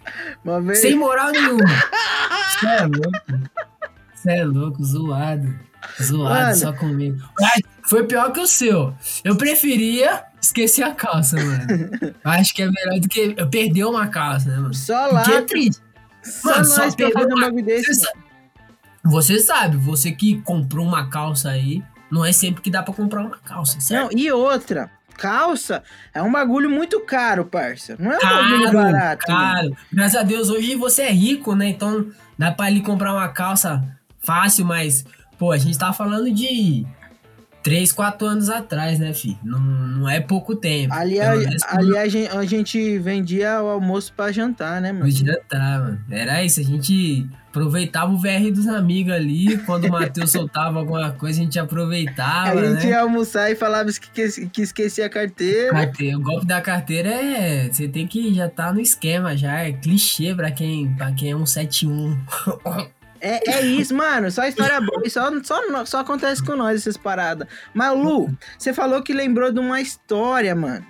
Vez. 0.63 0.79
Sem 0.79 0.95
moral 0.95 1.31
nenhuma. 1.31 1.65
Você 2.59 2.67
é 2.67 2.81
louco. 2.83 3.49
Você 4.13 4.31
é 4.31 4.43
louco, 4.45 4.83
zoado. 4.83 5.55
Zoado 6.01 6.33
Mano. 6.33 6.55
só 6.55 6.73
comigo. 6.73 7.17
Mas 7.39 7.61
foi 7.89 8.03
pior 8.05 8.31
que 8.31 8.39
o 8.39 8.47
seu. 8.47 8.93
Eu 9.23 9.35
preferia 9.35 10.23
esquecer 10.41 10.83
a 10.83 10.93
calça, 10.93 11.35
mano. 11.37 12.13
Acho 12.23 12.53
que 12.53 12.61
é 12.63 12.69
melhor 12.69 12.99
do 12.99 13.07
que 13.07 13.33
eu 13.37 13.49
perder 13.49 13.85
uma 13.85 14.07
calça, 14.07 14.49
né, 14.49 14.57
mano? 14.57 14.73
Só 14.73 15.07
lá. 15.07 15.23
É 15.31 15.41
triste. 15.41 15.81
Só 16.23 16.49
Mano, 16.49 16.65
só 16.65 16.81
um 16.87 17.35
uma- 17.35 17.51
desse. 17.61 17.93
Você 17.93 18.01
mano. 18.01 18.05
sabe, 18.05 18.25
você 19.03 19.39
sabe, 19.39 19.77
você 19.77 20.11
que 20.11 20.41
comprou 20.41 20.83
uma 20.85 21.07
calça 21.07 21.49
aí, 21.51 21.83
não 22.11 22.23
é 22.25 22.31
sempre 22.31 22.61
que 22.61 22.69
dá 22.71 22.81
pra 22.83 22.93
comprar 22.93 23.21
uma 23.21 23.37
calça, 23.37 23.75
Não, 23.75 23.81
certo? 23.81 24.17
e 24.17 24.31
outra. 24.31 24.89
Calça 25.17 25.81
é 26.13 26.21
um 26.21 26.29
bagulho 26.31 26.69
muito 26.69 26.99
caro, 26.99 27.45
parça. 27.45 27.95
Não 27.97 28.11
é 28.11 28.17
um 28.17 28.19
bagulho 28.19 28.63
Caro, 28.63 28.73
barato. 28.73 29.31
mano. 29.31 29.53
caro. 29.53 29.77
Graças 29.93 30.15
a 30.19 30.23
Deus, 30.23 30.49
hoje 30.49 30.75
você 30.75 31.03
é 31.03 31.11
rico, 31.11 31.55
né? 31.55 31.69
Então 31.69 32.07
dá 32.37 32.51
pra 32.51 32.65
ali 32.65 32.81
comprar 32.81 33.13
uma 33.13 33.29
calça 33.29 33.81
fácil, 34.19 34.65
mas, 34.65 35.05
pô, 35.39 35.53
a 35.53 35.57
gente 35.57 35.77
tá 35.77 35.93
falando 35.93 36.29
de 36.29 36.85
3, 37.65 37.91
4 37.91 38.27
anos 38.27 38.47
atrás, 38.51 38.99
né, 38.99 39.11
filho? 39.11 39.39
Não, 39.43 39.59
não 39.59 40.07
é 40.07 40.19
pouco 40.19 40.55
tempo. 40.55 40.93
Ali, 40.93 41.15
Pelo 41.15 41.97
a, 41.97 42.45
gente, 42.45 42.99
vendia 42.99 43.59
o 43.59 43.67
almoço 43.69 44.13
pra 44.13 44.31
jantar, 44.31 44.79
né, 44.79 44.91
mano? 44.91 45.05
Podia 45.05 45.41
tá, 45.49 45.79
mano. 45.79 45.99
Era 46.11 46.43
isso, 46.43 46.59
a 46.59 46.63
gente 46.63 47.27
aproveitava 47.49 48.13
o 48.13 48.19
VR 48.19 48.51
dos 48.53 48.67
amigos 48.67 49.13
ali. 49.13 49.57
Quando 49.65 49.85
o 49.85 49.91
Matheus 49.91 50.29
soltava 50.31 50.77
alguma 50.77 51.09
coisa, 51.13 51.41
a 51.41 51.43
gente 51.43 51.57
aproveitava, 51.57 52.59
a 52.59 52.73
gente 52.73 52.85
né? 52.85 52.91
ia 52.91 53.01
almoçar 53.01 53.49
e 53.49 53.55
falava 53.55 53.89
que, 53.91 54.11
que, 54.11 54.47
que 54.47 54.61
esquecia 54.61 55.07
a 55.07 55.09
carteira. 55.09 55.71
Carteira, 55.71 56.19
o 56.19 56.21
golpe 56.21 56.45
da 56.45 56.61
carteira 56.61 57.09
é. 57.09 57.67
Você 57.67 57.87
tem 57.87 58.05
que 58.05 58.31
já 58.31 58.47
tá 58.47 58.71
no 58.71 58.79
esquema, 58.79 59.35
já. 59.35 59.61
É 59.61 59.71
clichê 59.71 60.35
pra 60.35 60.51
quem, 60.51 60.93
pra 60.93 61.11
quem 61.13 61.31
é 61.31 61.35
um 61.35 61.47
71. 61.47 62.15
É, 63.27 63.51
é 63.55 63.61
isso, 63.65 63.95
mano. 63.95 64.29
Só 64.29 64.45
história 64.45 64.79
boa. 64.79 65.01
E 65.03 65.09
Só, 65.09 65.31
só, 65.43 65.85
só 65.85 65.99
acontece 65.99 66.43
com 66.43 66.55
nós 66.55 66.81
essas 66.81 66.95
paradas. 66.97 67.47
Mas, 67.73 67.97
Lu, 67.97 68.29
você 68.57 68.73
falou 68.73 69.01
que 69.01 69.13
lembrou 69.13 69.51
de 69.51 69.59
uma 69.59 69.81
história, 69.81 70.53
mano. 70.55 70.85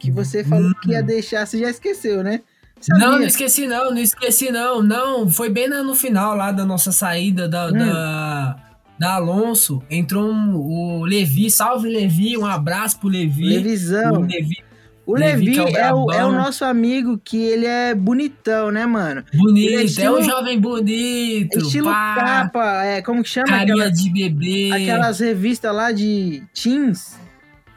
Que 0.00 0.10
você 0.10 0.42
falou 0.44 0.72
que 0.80 0.92
ia 0.92 1.02
deixar. 1.02 1.44
Você 1.46 1.58
já 1.58 1.68
esqueceu, 1.68 2.22
né? 2.22 2.40
Sabia? 2.80 3.06
Não, 3.06 3.18
não 3.18 3.24
esqueci 3.26 3.66
não, 3.66 3.90
não 3.90 3.98
esqueci 3.98 4.50
não. 4.52 4.82
Não, 4.82 5.28
foi 5.28 5.50
bem 5.50 5.68
no 5.68 5.94
final 5.96 6.34
lá 6.36 6.52
da 6.52 6.64
nossa 6.64 6.92
saída 6.92 7.48
da, 7.48 7.66
Hum. 7.66 7.72
da, 7.72 8.56
da 8.98 9.14
Alonso. 9.16 9.82
Entrou 9.90 10.30
um- 10.30 10.54
o 10.54 11.04
Levi, 11.04 11.50
salve 11.50 11.88
Levi, 11.88 12.38
um 12.38 12.46
abraço 12.46 12.98
pro 13.00 13.08
Levi. 13.08 13.42
O 13.44 13.48
Levisão. 13.48 14.20
Levi, 14.20 14.64
O 15.10 15.14
Levi, 15.16 15.46
Levi 15.56 15.58
é 15.58 15.62
o 15.94 16.10
é 16.12 16.24
o, 16.26 16.30
é 16.30 16.32
nosso 16.32 16.64
amigo 16.66 17.18
que 17.24 17.38
ele 17.38 17.64
é 17.64 17.94
bonitão, 17.94 18.70
né, 18.70 18.84
mano? 18.84 19.24
bonito, 19.34 19.70
é 19.78 19.80
é, 19.80 19.84
estilo- 19.84 20.18
um 20.18 20.22
jovem 20.22 20.60
bonito. 20.60 21.58
Estilo 21.60 21.86
pá, 21.90 22.14
capa, 22.14 22.84
é, 22.84 23.00
como 23.00 23.22
que 23.22 23.28
chama? 23.30 23.46
carinha 23.48 23.74
Aquelas, 23.74 24.02
de 24.02 24.10
bebê. 24.10 24.70
aquelas 24.72 25.18
revistas 25.20 25.74
lá 25.74 25.92
de 25.92 26.42
teens. 26.52 27.18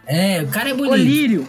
É, 0.06 0.42
o 0.42 0.48
cara 0.48 0.72
é 0.72 0.74
bonito. 0.74 0.90
Colírio. 0.90 1.48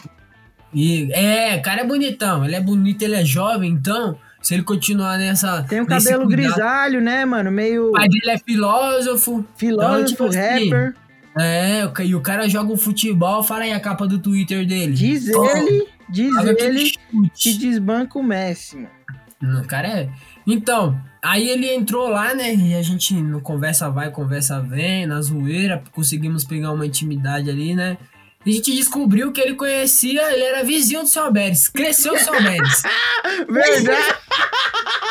E, 0.72 1.12
é, 1.12 1.56
o 1.56 1.62
cara 1.62 1.80
é 1.80 1.84
bonitão. 1.84 2.44
Ele 2.44 2.54
é 2.54 2.60
bonito, 2.60 3.02
ele 3.02 3.16
é 3.16 3.24
jovem, 3.24 3.70
então, 3.72 4.16
se 4.40 4.54
ele 4.54 4.62
continuar 4.62 5.18
nessa. 5.18 5.64
Tem 5.64 5.80
um 5.80 5.86
cabelo 5.86 6.26
cuidado- 6.26 6.28
grisalho, 6.54 7.00
né, 7.00 7.24
mano? 7.24 7.50
Meio 7.50 7.88
O 7.88 7.92
pai 7.92 8.08
dele 8.08 8.30
é 8.30 8.38
filósofo. 8.38 9.44
filósofo, 9.56 9.94
então, 9.96 10.04
tipo 10.06 10.24
assim, 10.26 10.38
rapper. 10.70 10.94
É, 11.38 11.86
o 11.86 12.02
e 12.02 12.14
o 12.14 12.20
cara 12.20 12.48
joga 12.48 12.72
um 12.72 12.76
futebol. 12.76 13.42
Fala 13.42 13.64
aí 13.64 13.72
a 13.72 13.80
capa 13.80 14.06
do 14.06 14.18
Twitter 14.18 14.66
dele. 14.66 14.92
Diz 14.92 15.30
Pô, 15.30 15.48
ele, 15.50 15.88
diz 16.08 16.30
ele 16.58 16.92
que 17.34 17.54
desbanca 17.54 18.18
o 18.18 18.22
Messi, 18.22 18.76
mano. 18.76 19.60
O 19.60 19.66
cara 19.66 19.88
é. 19.88 20.08
Então, 20.46 21.00
aí 21.20 21.48
ele 21.48 21.72
entrou 21.74 22.08
lá, 22.08 22.34
né? 22.34 22.54
E 22.54 22.74
a 22.74 22.82
gente 22.82 23.14
no 23.14 23.40
conversa 23.40 23.90
vai, 23.90 24.10
conversa 24.10 24.60
vem, 24.60 25.06
na 25.06 25.20
zoeira, 25.20 25.82
conseguimos 25.92 26.44
pegar 26.44 26.70
uma 26.70 26.86
intimidade 26.86 27.50
ali, 27.50 27.74
né? 27.74 27.98
E 28.44 28.50
a 28.50 28.54
gente 28.54 28.74
descobriu 28.74 29.32
que 29.32 29.40
ele 29.40 29.54
conhecia, 29.54 30.32
ele 30.32 30.42
era 30.42 30.64
vizinho 30.64 31.02
do 31.02 31.08
seu 31.08 31.24
Alberes. 31.24 31.68
Cresceu 31.68 32.14
o 32.14 32.18
seu 32.18 32.34
Alberes. 32.34 32.82
Verdade. 33.48 34.14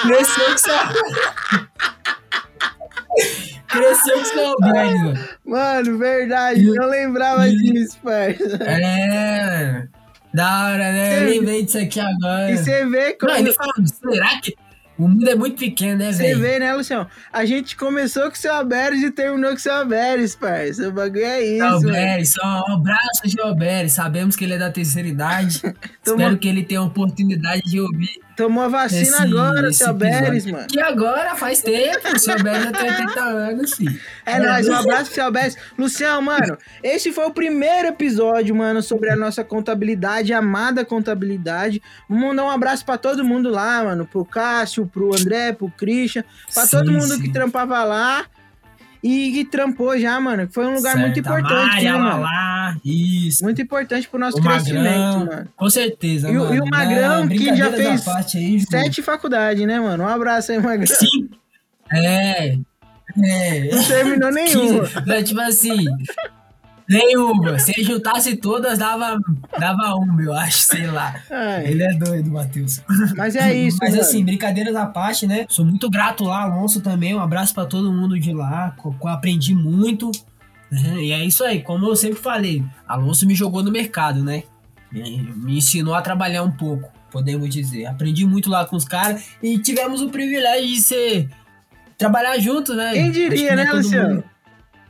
Cresceu 0.02 0.54
o 0.54 0.58
seu 0.58 0.74
Cresceu 3.68 4.18
com 4.20 4.26
seu 4.26 4.48
Alberes, 4.48 5.30
mano. 5.46 5.98
Verdade. 5.98 6.62
E- 6.62 6.74
Não 6.74 6.90
lembrava 6.90 7.48
e- 7.48 7.56
disso, 7.56 7.98
parça. 8.04 8.58
É. 8.64 9.88
Da 10.34 10.66
hora, 10.66 10.78
né? 10.92 11.20
Eu 11.24 11.30
lembrei 11.30 11.64
disso 11.66 11.78
aqui 11.78 12.00
agora. 12.00 12.52
E 12.52 12.58
você 12.58 12.86
vê 12.86 13.14
como. 13.14 13.32
Não, 13.32 13.40
ele 13.40 13.54
falando, 13.54 13.88
será 13.88 14.40
que 14.42 14.56
o 14.98 15.08
mundo 15.08 15.30
é 15.30 15.36
muito 15.36 15.58
pequeno, 15.58 15.98
né, 15.98 16.12
Você 16.14 16.24
velho? 16.24 16.40
vê, 16.40 16.60
né, 16.60 16.74
Luciano? 16.74 17.08
A 17.34 17.44
gente 17.44 17.76
começou 17.76 18.24
com 18.24 18.36
o 18.36 18.38
seu 18.38 18.54
Aberes 18.54 19.02
e 19.04 19.12
terminou 19.12 19.52
com 19.52 19.58
o 19.58 19.60
seu 19.60 19.74
Aberes, 19.74 20.36
parça. 20.36 20.88
O 20.88 20.92
bagulho 20.92 21.26
é 21.26 21.42
isso. 21.44 21.66
Alberes, 21.66 22.34
só 22.34 22.64
um 22.70 22.74
abraço 22.76 23.22
de 23.26 23.42
Alberes. 23.42 23.94
Sabemos 23.94 24.36
que 24.36 24.44
ele 24.46 24.54
é 24.54 24.58
da 24.58 24.70
terceira 24.72 25.08
idade. 25.08 25.62
Espero 26.06 26.38
que 26.38 26.48
ele 26.48 26.64
tenha 26.64 26.80
a 26.80 26.84
oportunidade 26.84 27.64
de 27.64 27.80
ouvir 27.80 28.12
Tomou 28.36 28.64
a 28.64 28.68
vacina 28.68 29.02
esse, 29.02 29.22
agora, 29.22 29.70
esse 29.70 29.80
seu 29.80 29.90
episódio. 29.92 30.54
mano. 30.54 30.68
Que 30.68 30.80
agora 30.80 31.36
faz 31.36 31.62
tempo, 31.62 32.08
o 32.16 32.20
seu 32.20 32.34
Alberes 32.34 32.64
já 32.64 32.72
tem 32.72 32.90
80 32.90 33.20
anos, 33.22 33.74
filho. 33.74 34.00
É 34.26 34.40
nóis, 34.40 34.68
um 34.68 34.74
abraço 34.76 35.06
pro 35.06 35.14
seu 35.16 35.26
Aberes. 35.26 35.58
Luciano, 35.78 36.22
mano, 36.22 36.58
esse 36.82 37.12
foi 37.12 37.26
o 37.26 37.32
primeiro 37.32 37.90
episódio, 37.90 38.56
mano, 38.56 38.82
sobre 38.82 39.10
a 39.10 39.16
nossa 39.16 39.44
contabilidade, 39.44 40.34
amada 40.34 40.86
contabilidade. 40.86 41.82
Vamos 42.10 42.28
mandar 42.28 42.46
um 42.46 42.50
abraço 42.50 42.86
pra 42.86 42.98
todo 42.98 43.24
mundo 43.24 43.50
lá, 43.50 43.84
mano. 43.84 44.06
Pro 44.06 44.26
Cássio, 44.26 44.88
pro 44.88 45.14
André, 45.16 45.54
pro 45.54 45.70
Christian, 45.70 46.24
pra 46.54 46.66
Sim, 46.66 46.78
todo 46.78 46.92
mundo 46.92 47.16
sim. 47.16 47.22
que 47.22 47.32
trampava 47.32 47.84
lá 47.84 48.26
e 49.04 49.32
que 49.32 49.46
trampou 49.46 49.98
já, 50.00 50.20
mano. 50.20 50.48
Foi 50.52 50.66
um 50.66 50.76
lugar 50.76 50.96
muito 50.98 51.16
Certo, 51.16 51.28
a 51.34 51.40
importante, 51.40 51.68
Mari, 51.74 51.84
né, 51.86 51.92
mano? 51.94 52.22
Lala, 52.22 52.76
isso. 52.86 53.44
Muito 53.44 53.62
importante 53.62 54.08
pro 54.08 54.20
nosso 54.20 54.38
o 54.38 54.42
crescimento, 54.42 54.84
Magrão, 54.84 55.26
mano. 55.26 55.48
com 55.56 55.70
certeza, 55.70 56.30
E 56.30 56.38
o- 56.38 56.42
mano. 56.42 56.56
e 56.56 56.60
o 56.62 56.66
Magrão, 56.68 57.20
Não, 57.22 57.28
que 57.28 57.56
já 57.56 57.72
fez 57.72 58.08
aí. 58.36 58.60
Sete 58.62 59.02
faculdades, 59.02 59.66
né, 59.66 59.80
mano? 59.80 60.04
Um 60.04 60.08
abraço 60.08 60.52
aí, 60.52 60.60
Magrão. 60.60 60.86
Sim. 60.88 61.30
É. 61.92 62.58
É. 63.24 63.70
Não 63.76 63.84
terminou 63.84 64.32
nenhuma. 64.34 64.88
Que- 64.88 65.12
é, 65.12 65.24
tipo 65.24 65.42
assim. 65.42 65.86
Nenhuma. 66.92 67.58
Se 67.60 67.84
juntasse 67.84 68.36
todas, 68.36 68.78
dava, 68.80 69.18
dava 69.60 69.96
uma, 69.96 70.22
eu 70.22 70.34
acho, 70.34 70.60
sei 70.60 70.88
lá. 70.88 71.16
Ai, 71.30 71.68
Ele 71.68 71.84
é 71.84 71.94
doido, 71.94 72.30
Matheus. 72.32 72.82
mas 73.16 73.36
é 73.36 73.54
isso, 73.54 73.78
Mas 73.82 73.92
mano. 73.92 74.02
assim, 74.02 74.24
brincadeiras 74.26 74.76
à 74.76 74.86
parte, 74.86 75.26
né? 75.26 75.46
Sou 75.50 75.66
muito 75.66 75.90
grato 75.90 76.24
lá, 76.24 76.44
Alonso 76.44 76.82
também. 76.82 77.16
Um 77.16 77.20
abraço 77.22 77.54
pra 77.54 77.66
todo 77.66 77.92
mundo 77.92 78.20
de 78.20 78.34
lá. 78.34 78.76
Aprendi 79.08 79.56
muito. 79.56 80.12
né? 80.72 80.96
E 81.04 81.12
é 81.12 81.24
isso 81.26 81.44
aí, 81.44 81.62
como 81.62 81.86
eu 81.88 81.96
sempre 81.96 82.20
falei, 82.20 82.64
Alonso 82.88 83.26
me 83.28 83.36
jogou 83.36 83.64
no 83.64 83.72
mercado, 83.72 84.24
né? 84.24 84.44
Me 84.92 85.58
ensinou 85.58 85.94
a 85.96 86.02
trabalhar 86.02 86.44
um 86.44 86.52
pouco, 86.52 86.92
podemos 87.10 87.50
dizer. 87.50 87.86
Aprendi 87.86 88.26
muito 88.26 88.50
lá 88.50 88.66
com 88.66 88.76
os 88.76 88.84
caras 88.86 89.26
e 89.42 89.58
tivemos 89.58 90.02
o 90.02 90.10
privilégio 90.10 90.68
de 90.68 90.82
ser. 90.82 91.30
trabalhar 91.98 92.38
junto, 92.40 92.74
né? 92.74 92.92
Quem 92.94 93.12
que 93.12 93.30
diria, 93.30 93.52
é 93.52 93.56
né, 93.56 93.72
Luciano? 93.72 94.10
mundo- 94.16 94.24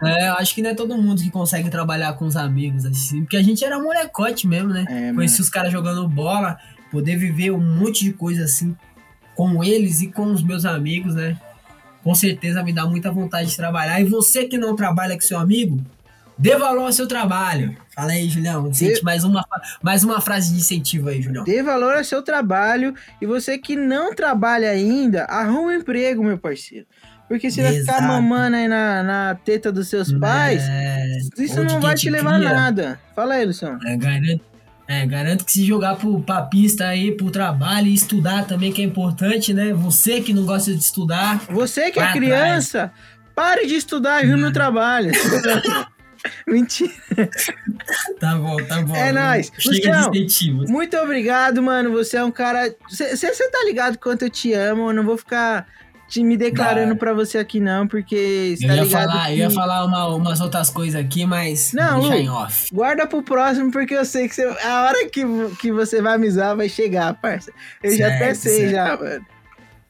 É, 0.04 0.30
eu 0.30 0.34
acho 0.34 0.56
que 0.56 0.62
não 0.62 0.72
é 0.72 0.74
todo 0.74 0.98
mundo 0.98 1.22
que 1.22 1.30
consegue 1.30 1.70
trabalhar 1.70 2.14
com 2.14 2.26
os 2.26 2.36
amigos, 2.36 2.86
assim, 2.86 3.22
porque 3.22 3.38
a 3.38 3.44
gente 3.44 3.64
era 3.64 3.80
molecote 3.80 4.48
mesmo, 4.48 4.70
né? 4.70 4.86
É, 4.90 5.14
Conheci 5.14 5.40
os 5.42 5.50
caras 5.50 5.72
jogando 5.72 6.08
bola, 6.08 6.58
poder 6.92 7.18
viver 7.18 7.52
um 7.52 7.60
monte 7.60 8.04
de 8.04 8.14
coisa 8.14 8.44
assim 8.44 8.76
com 9.36 9.64
eles 9.64 10.02
e 10.02 10.08
com 10.08 10.32
os 10.32 10.44
meus 10.44 10.66
amigos, 10.66 11.16
né? 11.16 11.38
Com 12.04 12.16
certeza 12.16 12.64
me 12.64 12.74
dá 12.74 12.86
muita 12.86 13.12
vontade 13.12 13.50
de 13.50 13.56
trabalhar. 13.56 14.02
E 14.02 14.04
você 14.04 14.46
que 14.46 14.58
não 14.58 14.76
trabalha 14.76 15.16
com 15.16 15.22
seu 15.22 15.38
amigo, 15.38 15.80
dê 16.38 16.56
valor 16.58 16.86
ao 16.86 16.92
seu 16.92 17.08
trabalho. 17.08 17.78
Fala 17.96 18.12
aí, 18.14 18.28
Julião. 18.28 18.74
Sente 18.74 19.04
mais, 19.04 19.24
uma, 19.24 19.46
mais 19.82 20.04
uma 20.04 20.20
frase 20.20 20.52
de 20.52 20.58
incentivo 20.58 21.10
aí, 21.10 21.22
Julião. 21.22 21.44
Dê 21.44 21.62
valor 21.62 21.96
ao 21.96 22.04
seu 22.04 22.24
trabalho. 22.24 22.96
E 23.22 23.26
você 23.26 23.58
que 23.58 23.76
não 23.76 24.16
trabalha 24.16 24.72
ainda, 24.72 25.26
arruma 25.26 25.62
um 25.62 25.72
emprego, 25.72 26.24
meu 26.24 26.38
parceiro. 26.38 26.88
Porque 27.32 27.50
se 27.50 27.62
vai 27.62 27.72
ficar 27.72 28.02
mamando 28.02 28.58
aí 28.58 28.68
na, 28.68 29.04
na 29.04 29.36
teta 29.36 29.72
dos 29.72 29.88
seus 29.88 30.12
pais, 30.12 30.62
É, 30.68 31.18
isso 31.38 31.62
onde 31.62 31.74
não 31.74 31.80
vai 31.80 31.96
te 31.96 32.10
levar 32.10 32.38
cria, 32.38 32.50
nada. 32.54 33.00
Fala 33.16 33.36
aí, 33.36 33.46
Luciano. 33.46 33.80
É, 33.88 33.96
garanto, 33.96 34.42
é, 34.86 35.06
garanto 35.06 35.46
que 35.46 35.52
se 35.54 35.64
jogar 35.64 35.96
pro, 35.96 36.22
pra 36.22 36.42
pista 36.42 36.88
aí, 36.88 37.14
pro 37.14 37.32
trabalho 37.32 37.88
e 37.88 37.94
estudar 37.94 38.46
também, 38.46 38.74
que 38.74 38.82
é 38.82 38.84
importante, 38.84 39.54
né? 39.54 39.72
Você 39.72 40.20
que 40.20 40.34
não 40.34 40.46
gosta 40.46 40.74
de 40.74 40.84
estudar, 40.84 41.42
Você 41.50 41.90
que 41.90 42.02
é 42.02 42.12
criança, 42.12 42.92
pare 43.34 43.66
de 43.66 43.76
estudar 43.76 44.22
e 44.22 44.28
viu 44.28 44.36
no 44.36 44.52
trabalho. 44.52 45.14
Mentira. 46.46 46.92
tá 48.20 48.36
bom, 48.36 48.58
tá 48.58 48.82
bom. 48.82 48.94
É 48.94 49.14
nóis. 49.14 49.50
Chega 49.58 50.06
Luciano. 50.06 50.66
Muito 50.68 50.98
obrigado, 50.98 51.64
mano. 51.64 51.92
Você 51.92 52.18
é 52.18 52.24
um 52.26 52.30
cara. 52.30 52.76
Você 52.90 53.50
tá 53.50 53.64
ligado 53.64 53.98
quanto 53.98 54.24
eu 54.24 54.30
te 54.30 54.52
amo. 54.52 54.90
Eu 54.90 54.94
não 54.94 55.04
vou 55.06 55.18
ficar 55.18 55.66
te 56.12 56.24
me 56.24 56.36
declarando 56.36 56.94
pra 56.98 57.14
você 57.14 57.38
aqui, 57.38 57.62
não, 57.62 57.88
porque 57.88 58.56
você 58.58 58.66
Eu 58.66 58.68
tá 58.68 58.76
ia 58.76 58.86
falar, 58.86 59.26
que... 59.28 59.32
eu 59.32 59.38
ia 59.38 59.50
falar 59.50 59.86
uma- 59.86 60.08
umas 60.16 60.42
outras 60.42 60.70
coisas 60.70 61.00
aqui, 61.00 61.26
mas 61.26 61.72
Não, 61.72 62.02
deixa 62.02 62.18
em 62.18 62.30
off. 62.30 62.68
Guarda 62.74 63.08
pro 63.08 63.24
próximo, 63.24 63.72
porque 63.72 63.94
eu 63.94 64.04
sei 64.04 64.28
que 64.28 64.36
você- 64.36 64.44
a 64.44 64.84
hora 64.84 65.10
que, 65.10 65.22
que 65.62 65.72
você 65.72 66.02
vai 66.02 66.20
usar 66.20 66.54
vai 66.54 66.68
chegar, 66.68 67.14
parça. 67.22 67.52
Eu 67.82 67.96
já 67.96 68.08
até 68.08 68.34
Certo, 68.34 68.38
sei, 68.40 68.58
certo. 68.70 68.72
já, 68.72 68.98
mano. 68.98 69.26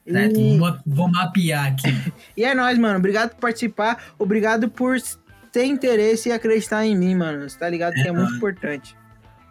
Certo? 0.08 0.40
E, 0.40 0.58
Vou, 0.58 0.76
vou 0.86 1.08
mapear 1.10 1.66
aqui. 1.72 2.12
e 2.36 2.44
é 2.44 2.54
nóis, 2.54 2.78
mano. 2.78 2.98
Obrigado 2.98 3.30
por 3.30 3.40
participar. 3.40 4.02
Obrigado 4.18 4.68
por 4.68 4.96
ter 5.50 5.64
interesse 5.64 6.28
e 6.28 6.32
acreditar 6.32 6.86
em 6.86 6.96
mim, 6.96 7.14
mano. 7.16 7.48
Você 7.48 7.58
tá 7.58 7.68
ligado 7.68 7.94
que 7.94 8.00
é 8.00 8.12
muito 8.12 8.24
nóis. 8.26 8.36
importante. 8.36 8.96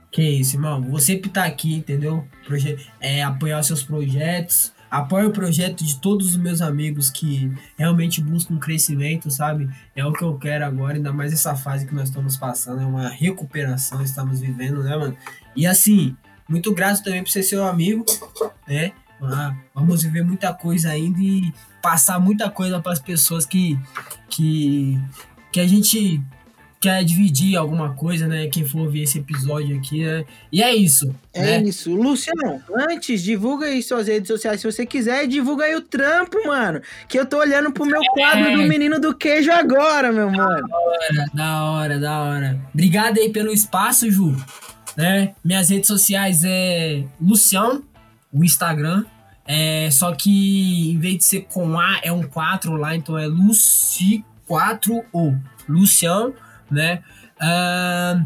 Que 0.09 0.21
isso, 0.23 0.55
irmão. 0.57 0.81
Você 0.89 1.15
que 1.17 1.29
tá 1.29 1.45
aqui, 1.45 1.73
entendeu? 1.75 2.25
Proje 2.45 2.77
é, 2.99 3.23
apoiar 3.23 3.61
seus 3.63 3.81
projetos. 3.83 4.73
Apoia 4.91 5.25
o 5.25 5.31
projeto 5.31 5.85
de 5.85 6.01
todos 6.01 6.27
os 6.27 6.35
meus 6.35 6.61
amigos 6.61 7.09
que 7.09 7.49
realmente 7.77 8.19
buscam 8.19 8.57
crescimento, 8.57 9.31
sabe? 9.31 9.69
É 9.95 10.05
o 10.05 10.11
que 10.11 10.21
eu 10.21 10.37
quero 10.37 10.65
agora, 10.65 10.95
ainda 10.95 11.13
mais 11.13 11.31
essa 11.31 11.55
fase 11.55 11.87
que 11.87 11.95
nós 11.95 12.09
estamos 12.09 12.35
passando. 12.35 12.81
É 12.81 12.85
uma 12.85 13.07
recuperação, 13.07 14.03
estamos 14.03 14.41
vivendo, 14.41 14.83
né, 14.83 14.97
mano? 14.97 15.15
E 15.55 15.65
assim, 15.65 16.13
muito 16.45 16.73
grato 16.73 17.01
também 17.01 17.23
por 17.23 17.29
ser 17.29 17.43
seu 17.43 17.65
amigo, 17.65 18.03
né? 18.67 18.91
Ah, 19.21 19.55
vamos 19.73 20.03
viver 20.03 20.25
muita 20.25 20.53
coisa 20.53 20.89
ainda 20.89 21.21
e 21.21 21.53
passar 21.81 22.19
muita 22.19 22.49
coisa 22.49 22.81
para 22.81 22.91
as 22.91 22.99
pessoas 22.99 23.45
que, 23.45 23.79
que, 24.27 24.99
que 25.53 25.61
a 25.61 25.67
gente 25.67 26.21
quer 26.81 27.05
dividir 27.05 27.55
alguma 27.55 27.93
coisa, 27.93 28.27
né? 28.27 28.47
Quem 28.47 28.65
for 28.65 28.89
ver 28.89 29.03
esse 29.03 29.19
episódio 29.19 29.77
aqui, 29.77 30.03
né? 30.03 30.25
E 30.51 30.63
é 30.63 30.75
isso. 30.75 31.15
É 31.31 31.59
né? 31.59 31.61
isso. 31.61 31.95
Luciano, 31.95 32.59
antes, 32.75 33.21
divulga 33.21 33.67
aí 33.67 33.83
suas 33.83 34.07
redes 34.07 34.27
sociais 34.27 34.59
se 34.59 34.65
você 34.69 34.83
quiser 34.83 35.25
e 35.25 35.27
divulga 35.27 35.65
aí 35.65 35.75
o 35.75 35.81
trampo, 35.81 36.37
mano. 36.47 36.81
Que 37.07 37.19
eu 37.19 37.25
tô 37.27 37.37
olhando 37.37 37.71
pro 37.71 37.85
meu 37.85 38.01
quadro 38.13 38.57
do 38.57 38.63
menino 38.63 38.99
do 38.99 39.15
queijo 39.15 39.51
agora, 39.51 40.11
meu 40.11 40.31
mano. 40.31 40.67
Da 41.35 41.65
hora, 41.65 41.99
da 41.99 42.19
hora. 42.19 42.59
Obrigado 42.73 43.19
aí 43.19 43.29
pelo 43.29 43.53
espaço, 43.53 44.09
Ju. 44.09 44.35
Né? 44.97 45.35
Minhas 45.45 45.69
redes 45.69 45.85
sociais 45.87 46.41
é 46.43 47.03
Lucião, 47.21 47.83
o 48.33 48.43
Instagram. 48.43 49.05
É, 49.45 49.87
só 49.91 50.13
que 50.13 50.91
em 50.91 50.97
vez 50.97 51.19
de 51.19 51.25
ser 51.25 51.45
com 51.53 51.79
A, 51.79 51.99
é 52.01 52.11
um 52.11 52.23
4 52.23 52.75
lá, 52.75 52.95
então 52.95 53.19
é 53.19 53.27
Luci4O. 53.27 55.39
Lucião, 55.69 56.33
né? 56.71 57.03
Ahn, 57.39 58.25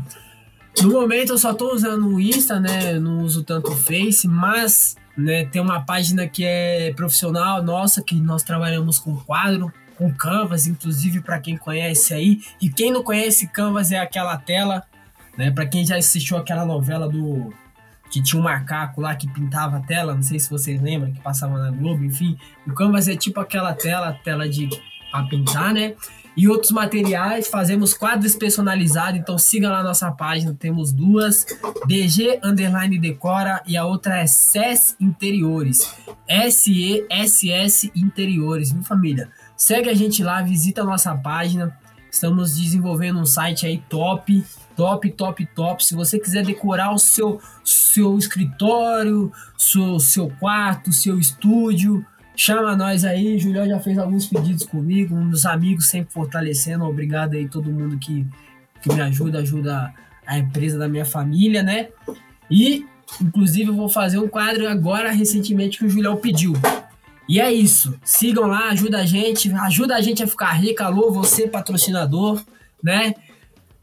no 0.81 0.91
momento 0.91 1.33
eu 1.33 1.37
só 1.37 1.53
tô 1.53 1.73
usando 1.73 2.07
o 2.07 2.19
Insta, 2.19 2.59
né? 2.59 2.95
Eu 2.95 3.01
não 3.01 3.19
uso 3.19 3.43
tanto 3.43 3.71
o 3.71 3.75
Face, 3.75 4.27
mas 4.27 4.95
né, 5.17 5.45
tem 5.45 5.61
uma 5.61 5.81
página 5.81 6.27
que 6.27 6.43
é 6.43 6.93
profissional 6.93 7.63
nossa, 7.63 8.03
que 8.03 8.15
nós 8.15 8.43
trabalhamos 8.43 8.99
com 8.99 9.15
quadro, 9.15 9.71
com 9.97 10.13
Canvas, 10.13 10.67
inclusive 10.67 11.21
para 11.21 11.39
quem 11.39 11.57
conhece 11.57 12.13
aí. 12.13 12.41
E 12.61 12.69
quem 12.69 12.91
não 12.91 13.03
conhece 13.03 13.47
Canvas 13.47 13.91
é 13.91 13.99
aquela 13.99 14.37
tela, 14.37 14.83
né? 15.37 15.49
Para 15.51 15.65
quem 15.65 15.85
já 15.85 15.95
assistiu 15.95 16.37
aquela 16.37 16.65
novela 16.65 17.07
do 17.07 17.53
que 18.11 18.21
tinha 18.21 18.39
um 18.39 18.43
macaco 18.43 19.01
lá 19.01 19.15
que 19.15 19.27
pintava 19.27 19.77
a 19.77 19.81
tela, 19.81 20.13
não 20.13 20.21
sei 20.21 20.39
se 20.39 20.49
vocês 20.49 20.81
lembram, 20.81 21.11
que 21.11 21.19
passava 21.19 21.57
na 21.57 21.71
Globo, 21.71 22.03
enfim. 22.03 22.37
O 22.65 22.73
Canvas 22.73 23.07
é 23.07 23.15
tipo 23.15 23.39
aquela 23.39 23.73
tela, 23.73 24.13
tela 24.23 24.47
de 24.47 24.69
para 25.11 25.23
pintar, 25.27 25.73
né? 25.73 25.95
E 26.37 26.49
outros 26.49 26.71
materiais, 26.71 27.47
fazemos 27.47 27.93
quadros 27.93 28.35
personalizados, 28.35 29.19
então 29.19 29.37
siga 29.37 29.69
lá 29.69 29.81
nossa 29.81 30.11
página, 30.11 30.53
temos 30.53 30.91
duas, 30.91 31.45
BG 31.85 32.39
Underline 32.43 32.99
Decora 32.99 33.63
e 33.65 33.77
a 33.77 33.85
outra 33.85 34.17
é 34.17 34.27
SES 34.27 34.97
Interiores, 34.99 35.95
S-E-S-S 36.27 37.91
Interiores, 37.95 38.71
viu 38.71 38.83
família? 38.83 39.29
Segue 39.55 39.89
a 39.89 39.93
gente 39.93 40.21
lá, 40.23 40.41
visita 40.41 40.81
a 40.81 40.85
nossa 40.85 41.15
página, 41.15 41.77
estamos 42.11 42.57
desenvolvendo 42.57 43.19
um 43.19 43.25
site 43.25 43.65
aí 43.65 43.81
top, 43.87 44.43
top, 44.75 45.09
top, 45.11 45.45
top. 45.55 45.85
Se 45.85 45.95
você 45.95 46.19
quiser 46.19 46.43
decorar 46.43 46.93
o 46.93 46.99
seu, 46.99 47.39
seu 47.63 48.17
escritório, 48.17 49.31
seu, 49.57 49.99
seu 49.99 50.29
quarto, 50.39 50.91
seu 50.91 51.17
estúdio, 51.17 52.05
chama 52.35 52.75
nós 52.75 53.05
aí. 53.05 53.37
Julião 53.39 53.67
já 53.67 53.79
fez 53.79 53.97
alguns 53.97 54.27
pedidos 54.27 54.65
comigo, 54.65 55.15
um 55.15 55.29
dos 55.29 55.45
amigos 55.45 55.89
sempre 55.89 56.13
fortalecendo. 56.13 56.85
Obrigado 56.85 57.33
aí 57.33 57.47
todo 57.47 57.71
mundo 57.71 57.97
que, 57.97 58.25
que 58.81 58.93
me 58.93 59.01
ajuda, 59.01 59.39
ajuda 59.39 59.93
a 60.25 60.37
empresa 60.37 60.77
da 60.77 60.87
minha 60.87 61.05
família, 61.05 61.61
né? 61.61 61.89
E, 62.49 62.85
inclusive, 63.21 63.69
eu 63.69 63.75
vou 63.75 63.89
fazer 63.89 64.17
um 64.17 64.27
quadro 64.27 64.67
agora, 64.67 65.11
recentemente, 65.11 65.77
que 65.77 65.85
o 65.85 65.89
Julião 65.89 66.17
pediu. 66.17 66.53
E 67.27 67.39
é 67.39 67.51
isso. 67.51 67.97
Sigam 68.03 68.47
lá, 68.47 68.69
ajuda 68.69 68.99
a 68.99 69.05
gente, 69.05 69.51
ajuda 69.51 69.95
a 69.95 70.01
gente 70.01 70.23
a 70.23 70.27
ficar 70.27 70.51
rico. 70.53 70.83
Alô, 70.83 71.11
você, 71.11 71.47
patrocinador, 71.47 72.43
né? 72.83 73.13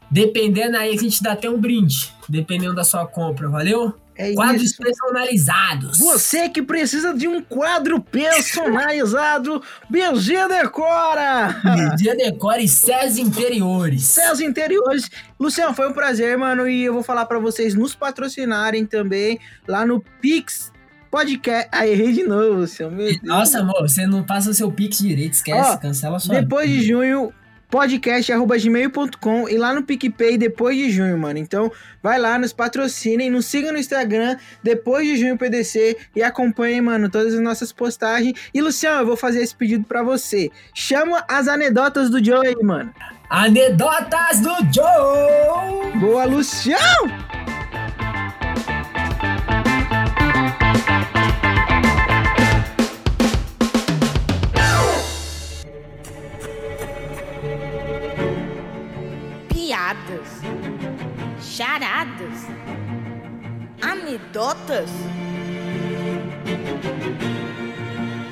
Dependendo 0.09 0.77
aí, 0.77 0.93
a 0.93 0.97
gente 0.97 1.23
dá 1.23 1.33
até 1.33 1.49
um 1.49 1.59
brinde, 1.59 2.13
dependendo 2.29 2.75
da 2.75 2.83
sua 2.83 3.05
compra, 3.05 3.49
valeu? 3.49 3.93
É 4.15 4.33
Quadros 4.33 4.61
isso. 4.63 4.77
personalizados. 4.77 5.97
Você 5.99 6.47
que 6.49 6.61
precisa 6.61 7.13
de 7.13 7.27
um 7.27 7.41
quadro 7.41 7.99
personalizado, 8.01 9.61
BG 9.89 10.47
Decora! 10.47 11.55
Dia 11.97 12.15
Decore 12.15 12.63
e 12.63 12.67
SES 12.67 13.17
Interiores. 13.17 14.03
Céus 14.03 14.39
Interiores. 14.39 15.09
Luciano, 15.39 15.73
foi 15.73 15.89
um 15.89 15.93
prazer, 15.93 16.37
mano. 16.37 16.67
E 16.67 16.83
eu 16.83 16.93
vou 16.93 17.03
falar 17.03 17.25
pra 17.25 17.39
vocês 17.39 17.73
nos 17.75 17.95
patrocinarem 17.95 18.85
também 18.85 19.39
lá 19.67 19.85
no 19.85 19.99
Pix 20.21 20.71
Podcast. 21.09 21.69
Aí, 21.71 21.91
errei 21.91 22.11
de 22.13 22.23
novo, 22.23 22.59
Luciano. 22.61 22.95
Meu 22.95 23.07
Deus. 23.07 23.19
Nossa, 23.23 23.59
amor, 23.59 23.81
você 23.81 24.07
não 24.07 24.23
passa 24.23 24.49
o 24.49 24.53
seu 24.53 24.71
pix 24.71 24.97
direito, 24.97 25.33
esquece, 25.33 25.71
Ó, 25.71 25.77
cancela 25.77 26.19
sua. 26.19 26.39
Depois 26.41 26.69
de 26.69 26.83
junho, 26.83 27.31
podcast.gmail.com 27.73 29.49
e 29.49 29.57
lá 29.57 29.73
no 29.73 29.81
PicPay 29.81 30.37
depois 30.37 30.77
de 30.77 30.91
junho, 30.91 31.17
mano. 31.17 31.39
Então, 31.39 31.71
vai 32.03 32.19
lá, 32.19 32.37
nos 32.37 32.53
patrocinem, 32.53 33.31
nos 33.31 33.47
sigam 33.47 33.71
no 33.71 33.79
Instagram 33.79 34.37
depois 34.61 35.07
de 35.07 35.17
junho 35.17 35.35
PDC 35.35 35.97
e 36.15 36.21
acompanhem, 36.21 36.81
mano, 36.81 37.09
todas 37.09 37.33
as 37.33 37.39
nossas 37.39 37.73
postagens. 37.73 38.35
E, 38.53 38.61
Luciano, 38.61 39.01
eu 39.01 39.07
vou 39.07 39.17
fazer 39.17 39.41
esse 39.41 39.55
pedido 39.55 39.85
pra 39.85 40.03
você. 40.03 40.51
Chama 40.71 41.25
as 41.27 41.47
anedotas 41.47 42.11
do 42.11 42.23
Joe 42.23 42.45
aí, 42.45 42.63
mano. 42.63 42.93
Anedotas 43.27 44.39
do 44.39 44.53
Joe! 44.71 45.99
Boa, 45.99 46.25
Luciano! 46.25 47.52
Anedotas? 63.79 64.89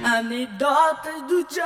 Anedotas 0.04 1.22
do 1.28 1.46
Joe. 1.48 1.62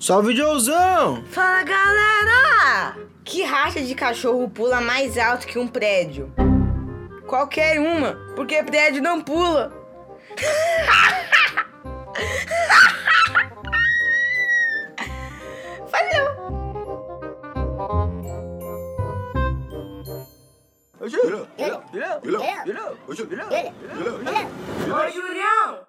Salve, 0.00 0.34
Joezão! 0.34 1.22
Fala 1.26 1.62
galera! 1.64 2.96
Que 3.26 3.42
raça 3.42 3.82
de 3.82 3.94
cachorro 3.94 4.48
pula 4.48 4.80
mais 4.80 5.18
alto 5.18 5.46
que 5.46 5.58
um 5.58 5.68
prédio? 5.68 6.32
Qualquer 7.26 7.78
uma, 7.78 8.14
porque 8.34 8.62
prédio 8.62 9.02
não 9.02 9.20
pula. 9.20 9.70
유령 21.06 21.46
유령 21.58 21.82
유령 21.94 22.20
유령 22.24 22.46
유령 22.66 22.96
유령 23.06 23.28
유령 23.28 23.52
유령 23.52 24.22
유령 24.86 25.14
유령 25.14 25.85